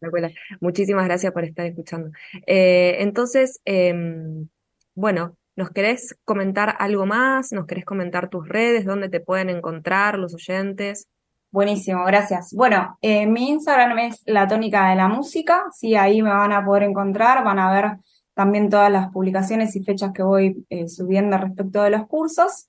[0.59, 2.09] Muchísimas gracias por estar escuchando.
[2.47, 4.47] Eh, entonces, em,
[4.95, 7.53] bueno, ¿Nos querés comentar algo más?
[7.53, 8.85] ¿Nos querés comentar tus redes?
[8.85, 11.07] ¿Dónde te pueden encontrar los oyentes?
[11.49, 12.53] Buenísimo, gracias.
[12.53, 16.65] Bueno, eh, mi Instagram es La Tónica de la Música, sí, ahí me van a
[16.65, 17.97] poder encontrar, van a ver
[18.33, 22.67] también todas las publicaciones y fechas que voy eh, subiendo respecto de los cursos.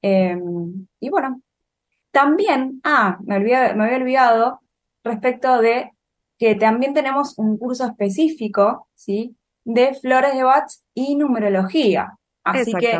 [0.00, 1.42] Em, y bueno,
[2.12, 4.60] también, ah, me, me había olvidado
[5.02, 5.90] respecto de
[6.38, 9.36] que también tenemos un curso específico, ¿sí?
[9.64, 12.18] De flores de Bach y numerología.
[12.44, 12.98] Así que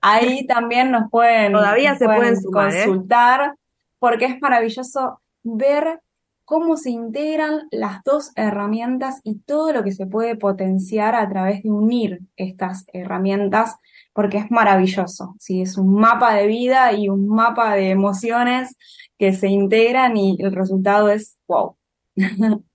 [0.00, 2.38] ahí también nos pueden, Todavía se pueden, ¿eh?
[2.52, 3.54] consultar
[3.98, 6.00] porque es maravilloso ver
[6.44, 11.62] cómo se integran las dos herramientas y todo lo que se puede potenciar a través
[11.62, 13.76] de unir estas herramientas,
[14.14, 15.34] porque es maravilloso.
[15.38, 15.60] ¿sí?
[15.60, 18.76] Es un mapa de vida y un mapa de emociones
[19.18, 21.76] que se integran y el resultado es wow.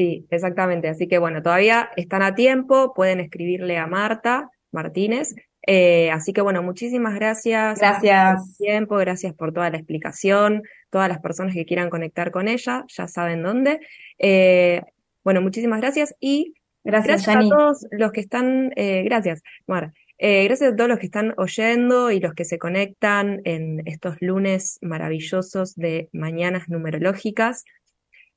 [0.00, 0.88] Sí, exactamente.
[0.88, 5.34] Así que bueno, todavía están a tiempo, pueden escribirle a Marta Martínez.
[5.66, 7.78] Eh, así que bueno, muchísimas gracias.
[7.78, 8.56] Gracias.
[8.56, 10.62] Por tiempo, gracias por toda la explicación.
[10.88, 13.80] Todas las personas que quieran conectar con ella ya saben dónde.
[14.18, 14.80] Eh,
[15.22, 19.92] bueno, muchísimas gracias y gracias, a todos los que están, eh, gracias, Mar.
[20.18, 24.78] gracias a todos los que están oyendo y los que se conectan en estos lunes
[24.80, 27.66] maravillosos de mañanas numerológicas.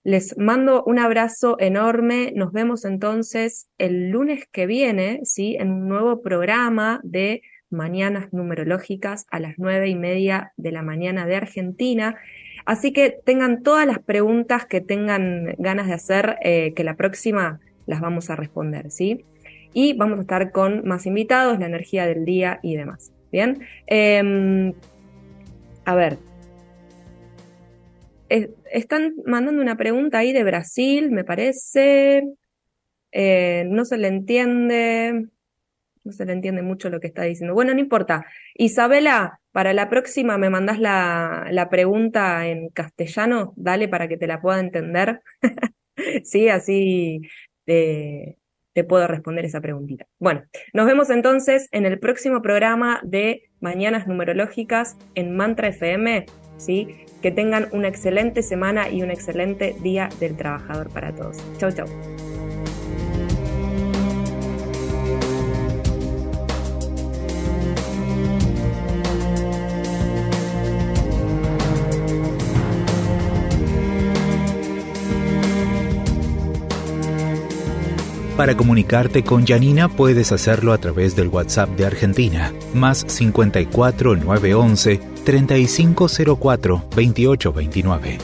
[0.03, 2.33] Les mando un abrazo enorme.
[2.35, 5.55] Nos vemos entonces el lunes que viene, ¿sí?
[5.57, 11.25] En un nuevo programa de Mañanas Numerológicas a las nueve y media de la mañana
[11.25, 12.17] de Argentina.
[12.65, 17.61] Así que tengan todas las preguntas que tengan ganas de hacer, eh, que la próxima
[17.85, 19.25] las vamos a responder, ¿sí?
[19.73, 23.13] Y vamos a estar con más invitados, la energía del día y demás.
[23.31, 23.61] Bien.
[23.87, 24.73] Em,
[25.85, 26.17] a ver,
[28.71, 32.23] están mandando una pregunta ahí de Brasil, me parece.
[33.11, 35.27] Eh, no se le entiende.
[36.03, 37.53] No se le entiende mucho lo que está diciendo.
[37.53, 38.25] Bueno, no importa.
[38.55, 44.27] Isabela, para la próxima me mandás la, la pregunta en castellano, dale para que te
[44.27, 45.21] la pueda entender.
[46.23, 47.21] sí, así
[47.65, 48.37] te,
[48.73, 50.07] te puedo responder esa preguntita.
[50.19, 56.25] Bueno, nos vemos entonces en el próximo programa de Mañanas Numerológicas en Mantra FM.
[56.65, 61.37] Que tengan una excelente semana y un excelente día del trabajador para todos.
[61.57, 61.87] Chau, chau.
[78.37, 85.12] Para comunicarte con Janina puedes hacerlo a través del WhatsApp de Argentina, más 54 911
[85.25, 88.19] 3504-2829